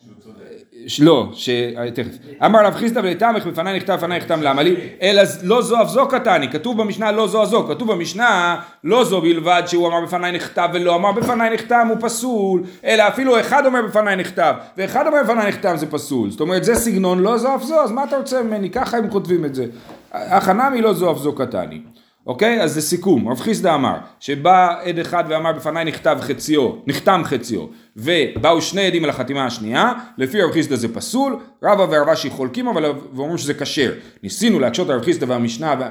שהוא 0.04 0.14
צודק. 0.20 0.38
ש- 0.58 0.73
לא, 1.00 1.28
ש... 1.32 1.48
אה, 1.48 1.90
תכף. 1.90 2.10
אמר 2.44 2.66
רב 2.66 2.74
חיסדא 2.74 3.00
ולתמך 3.00 3.46
בפניי 3.46 3.76
נכתב 3.76 3.92
בפניי 3.92 4.18
נכתב 4.18 4.38
למה 4.42 4.62
לי? 4.62 4.76
אלא 5.02 5.22
לא 5.42 5.62
זו 5.62 5.82
אף 5.82 5.88
זו 5.88 6.08
קטני, 6.08 6.48
כתוב 6.48 6.82
במשנה 6.82 7.12
לא 7.12 7.28
זו 7.28 7.42
אף 7.42 7.48
זו, 7.48 7.66
כתוב 7.68 7.92
במשנה 7.92 8.56
לא 8.84 9.04
זו 9.04 9.20
בלבד 9.20 9.62
שהוא 9.66 9.88
אמר 9.88 10.00
בפניי 10.00 10.32
נכתב 10.32 10.68
ולא 10.74 10.94
אמר 10.94 11.12
בפניי 11.12 11.50
נכתב 11.50 11.86
הוא 11.88 11.96
פסול, 12.00 12.62
אלא 12.84 13.08
אפילו 13.08 13.40
אחד 13.40 13.66
אומר 13.66 13.82
בפניי 13.82 14.16
נכתב 14.16 14.54
ואחד 14.76 15.06
אומר 15.06 15.22
בפניי 15.24 15.48
נכתב 15.48 15.74
זה 15.76 15.86
פסול. 15.90 16.30
זאת 16.30 16.40
אומרת 16.40 16.64
זה 16.64 16.74
סגנון 16.74 17.18
לא 17.18 17.38
זו 17.38 17.54
אף 17.54 17.62
זו, 17.62 17.80
אז 17.80 17.92
מה 17.92 18.04
אתה 18.04 18.16
רוצה 18.16 18.42
ממני? 18.42 18.70
ככה 18.70 18.96
הם 18.96 19.10
כותבים 19.10 19.44
את 19.44 19.54
זה. 19.54 19.66
הכנמי 20.12 20.80
לא 20.80 20.92
זו 20.92 21.12
אף 21.12 21.18
זו 21.18 21.32
קטני. 21.32 21.80
אוקיי? 22.26 22.62
אז 22.62 22.74
זה 22.74 22.80
סיכום. 22.80 23.28
רב 23.28 23.40
חיסדא 23.40 23.74
אמר 23.74 23.96
שבא 24.20 24.80
עד 24.84 24.98
אחד 24.98 25.24
ואמר 25.28 25.52
בפניי 25.52 25.84
נכתב 25.84 26.18
חציו, 26.20 26.70
נחתם 26.86 27.22
חציו, 27.24 27.66
ובאו 27.96 28.62
שני 28.62 28.86
עדים 28.86 29.04
על 29.04 29.10
החתימה 29.10 29.46
השנייה, 29.46 29.92
לפי 30.18 30.42
רב 30.42 30.52
חיסדא 30.52 30.76
זה 30.76 30.94
פסול, 30.94 31.36
רבא 31.62 31.86
ורב 31.90 32.08
אשי 32.08 32.30
חולקים 32.30 32.68
אבל 32.68 32.92
ואומרים 33.12 33.38
שזה 33.38 33.54
כשר. 33.54 33.92
ניסינו 34.22 34.58
להקשות 34.58 34.90
על 34.90 34.96
רב 34.96 35.04
חיסדא 35.04 35.38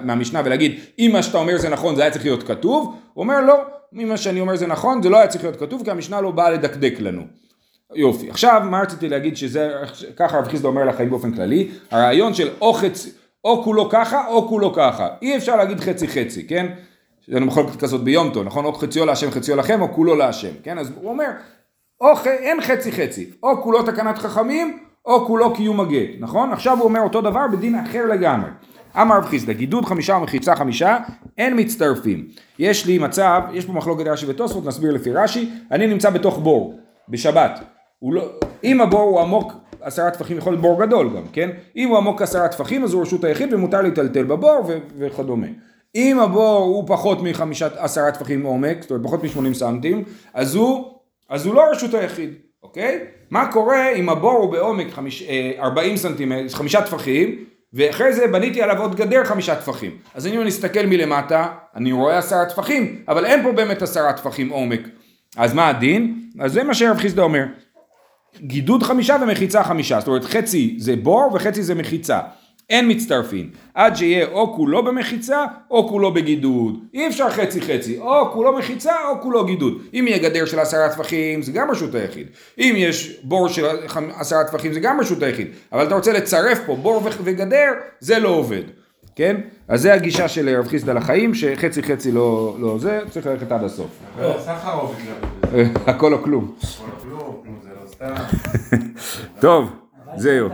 מהמשנה 0.03 0.41
ולהגיד 0.45 0.79
אם 0.99 1.09
מה 1.13 1.23
שאתה 1.23 1.37
אומר 1.37 1.57
זה 1.57 1.69
נכון 1.69 1.95
זה 1.95 2.01
היה 2.01 2.11
צריך 2.11 2.25
להיות 2.25 2.43
כתוב, 2.43 2.95
הוא 3.13 3.23
אומר 3.23 3.41
לא, 3.41 3.55
אם 4.01 4.09
מה 4.09 4.17
שאני 4.17 4.39
אומר 4.39 4.55
זה 4.55 4.67
נכון 4.67 5.01
זה 5.01 5.09
לא 5.09 5.17
היה 5.17 5.27
צריך 5.27 5.43
להיות 5.43 5.59
כתוב 5.59 5.83
כי 5.83 5.91
המשנה 5.91 6.21
לא 6.21 6.31
באה 6.31 6.49
לדקדק 6.49 6.93
לנו. 6.99 7.21
יופי. 7.95 8.29
עכשיו, 8.29 8.61
מה 8.69 8.81
רציתי 8.81 9.09
להגיד 9.09 9.37
שזה, 9.37 9.71
ככה 10.15 10.37
רב 10.37 10.47
חיסדא 10.47 10.67
אומר 10.67 10.85
לחיים 10.85 11.09
באופן 11.09 11.31
כללי, 11.31 11.67
הרעיון 11.91 12.33
של 12.33 12.49
או 12.61 12.73
חצי, 12.73 13.09
או 13.43 13.63
כולו 13.63 13.89
ככה, 13.89 14.27
או 14.27 14.47
כולו 14.47 14.73
ככה. 14.73 15.07
אי 15.21 15.37
אפשר 15.37 15.55
להגיד 15.55 15.79
חצי 15.79 16.07
חצי, 16.07 16.47
כן? 16.47 16.65
יש 17.27 17.29
לנו 17.29 17.45
מחלוקת 17.45 17.75
כזאת 17.79 18.03
ביום 18.03 18.29
טוב, 18.33 18.43
נכון? 18.43 18.65
או 18.65 18.73
חציו 18.73 19.05
להשם 19.05 19.31
חציו 19.31 19.55
לכם, 19.55 19.81
או 19.81 19.93
כולו 19.93 20.15
להשם, 20.15 20.51
כן? 20.63 20.77
אז 20.77 20.91
הוא 21.01 21.11
אומר, 21.11 21.29
או 22.01 22.15
ח... 22.15 22.27
אין 22.27 22.61
חצי 22.61 22.91
חצי, 22.91 23.31
או 23.43 23.61
כולו 23.61 23.83
תקנת 23.83 24.17
חכמים, 24.17 24.79
או 25.05 25.25
כולו 25.25 25.53
קיום 25.53 25.79
הגט, 25.79 26.09
נכון? 26.19 26.53
עכשיו 26.53 26.77
הוא 26.77 26.83
אומר 26.83 27.01
אותו 27.01 27.21
דבר 27.21 27.47
בדין 27.47 27.75
אחר 27.75 28.05
לגמרי. 28.05 28.49
אמר 29.01 29.17
רב 29.17 29.25
חיסדא, 29.25 29.53
גידוד 29.53 29.85
חמישה 29.85 30.13
ומחיצה 30.15 30.55
חמישה, 30.55 30.97
אין 31.37 31.59
מצטרפים. 31.59 32.27
יש 32.59 32.85
לי 32.85 32.97
מצב, 32.97 33.41
יש 33.53 33.65
פה 33.65 33.73
מחלוקת 33.73 34.07
רש"י 34.07 34.25
ותוספות, 34.29 34.65
נסביר 34.65 34.91
לפי 34.91 35.11
רש"י, 35.11 35.49
אני 35.71 35.87
נמצא 35.87 36.09
בתוך 36.09 36.39
בור, 36.39 36.79
בשבת. 37.09 37.59
לא, 38.01 38.29
אם 38.63 38.81
הבור 38.81 39.01
הוא 39.01 39.21
עמוק 39.21 39.53
עשרה 39.83 40.11
טפחים, 40.11 40.37
יכול 40.37 40.53
להיות 40.53 40.61
בור 40.61 40.85
גדול 40.85 41.09
גם, 41.15 41.23
כן? 41.33 41.49
אם 41.75 41.89
הוא 41.89 41.97
עמוק 41.97 42.21
עשרה 42.21 42.47
טפחים 42.47 42.83
אז 42.83 42.93
הוא 42.93 43.01
רשות 43.01 43.23
היחיד 43.23 43.53
ומותר 43.53 43.81
להיטלטל 43.81 44.23
בבור 44.23 44.63
ו- 44.67 44.77
וכדומה. 44.97 45.47
אם 45.95 46.19
הבור 46.19 46.63
הוא 46.63 46.83
פחות 46.87 47.21
מחמישה 47.21 47.67
עשרה 47.77 48.11
טפחים 48.11 48.43
עומק, 48.43 48.77
זאת 48.81 48.91
אומרת 48.91 49.03
פחות 49.05 49.23
מ-80 49.23 49.53
סנטים, 49.53 50.03
אז 50.33 50.55
הוא, 50.55 50.85
אז 51.29 51.45
הוא 51.45 51.55
לא 51.55 51.63
רשות 51.71 51.93
היחיד, 51.93 52.33
אוקיי? 52.63 52.99
מה 53.29 53.51
קורה 53.51 53.91
אם 53.91 54.09
הבור 54.09 54.31
הוא 54.33 54.51
בעומק 54.51 54.87
אה, 55.27 55.51
40 55.59 55.97
סנטימטר, 55.97 56.49
חמישה 56.49 56.81
טפחים, 56.81 57.45
ואחרי 57.73 58.13
זה 58.13 58.27
בניתי 58.27 58.61
עליו 58.61 58.81
עוד 58.81 58.95
גדר 58.95 59.23
חמישה 59.23 59.55
טפחים. 59.55 59.91
אז 60.15 60.27
אם 60.27 60.39
אני 60.39 60.47
מסתכל 60.47 60.85
מלמטה, 60.85 61.47
אני 61.75 61.91
רואה 61.91 62.17
עשרה 62.17 62.45
טפחים, 62.45 62.95
אבל 63.07 63.25
אין 63.25 63.43
פה 63.43 63.51
באמת 63.51 63.81
עשרה 63.81 64.13
טפחים 64.13 64.49
עומק. 64.49 64.81
אז 65.37 65.53
מה 65.53 65.67
הדין? 65.67 66.19
אז 66.39 66.53
זה 66.53 66.63
מה 66.63 66.73
שרב 66.73 66.97
חיסדא 66.97 67.21
אומר. 67.21 67.43
גידוד 68.41 68.83
חמישה 68.83 69.15
ומחיצה 69.21 69.63
חמישה, 69.63 69.99
זאת 69.99 70.07
אומרת 70.07 70.23
חצי 70.23 70.75
זה 70.77 70.95
בור 70.95 71.31
וחצי 71.33 71.63
זה 71.63 71.75
מחיצה. 71.75 72.19
אין 72.69 72.91
מצטרפין, 72.91 73.49
עד 73.73 73.95
שיהיה 73.95 74.27
או 74.27 74.55
כולו 74.55 74.83
במחיצה 74.83 75.45
או 75.71 75.89
כולו 75.89 76.13
בגידוד. 76.13 76.79
אי 76.93 77.07
אפשר 77.07 77.29
חצי 77.29 77.61
חצי, 77.61 77.99
או 77.99 78.31
כולו 78.31 78.57
מחיצה 78.57 78.93
או 79.09 79.21
כולו 79.21 79.45
גידוד. 79.45 79.81
אם 79.93 80.05
יהיה 80.07 80.17
גדר 80.17 80.45
של 80.45 80.59
עשרה 80.59 80.89
טפחים 80.89 81.41
זה 81.41 81.51
גם 81.51 81.71
רשות 81.71 81.95
היחיד. 81.95 82.27
אם 82.57 82.73
יש 82.77 83.19
בור 83.23 83.47
של 83.47 83.65
עשרה 84.15 84.43
טפחים 84.43 84.73
זה 84.73 84.79
גם 84.79 84.99
רשות 84.99 85.23
היחיד. 85.23 85.47
אבל 85.71 85.87
אתה 85.87 85.95
רוצה 85.95 86.13
לצרף 86.13 86.59
פה 86.65 86.75
בור 86.75 87.01
וגדר, 87.23 87.71
זה 87.99 88.19
לא 88.19 88.29
עובד. 88.29 88.63
כן? 89.15 89.35
אז 89.67 89.81
זה 89.81 89.93
הגישה 89.93 90.27
של 90.27 90.57
רב 90.59 90.67
חיסדא 90.67 90.93
לחיים, 90.93 91.33
שחצי 91.33 91.83
חצי 91.83 92.11
לא, 92.11 92.55
לא 92.59 92.77
זה, 92.79 92.99
צריך 93.09 93.27
ללכת 93.27 93.51
עד 93.51 93.63
הסוף. 93.63 93.87
אבל 94.15 94.39
סחר 94.39 94.79
או 94.79 94.87
בגלל 94.87 95.63
זה? 95.63 95.69
הכל 95.91 96.13
או 96.13 96.23
כלום. 96.23 96.55
כל 96.59 96.67
כלום, 97.01 97.19
כלום 97.43 97.59
זה 97.63 97.69
לא 97.81 97.87
סתם. 97.87 97.92
טוב, 99.39 99.71
זהו. 100.15 100.49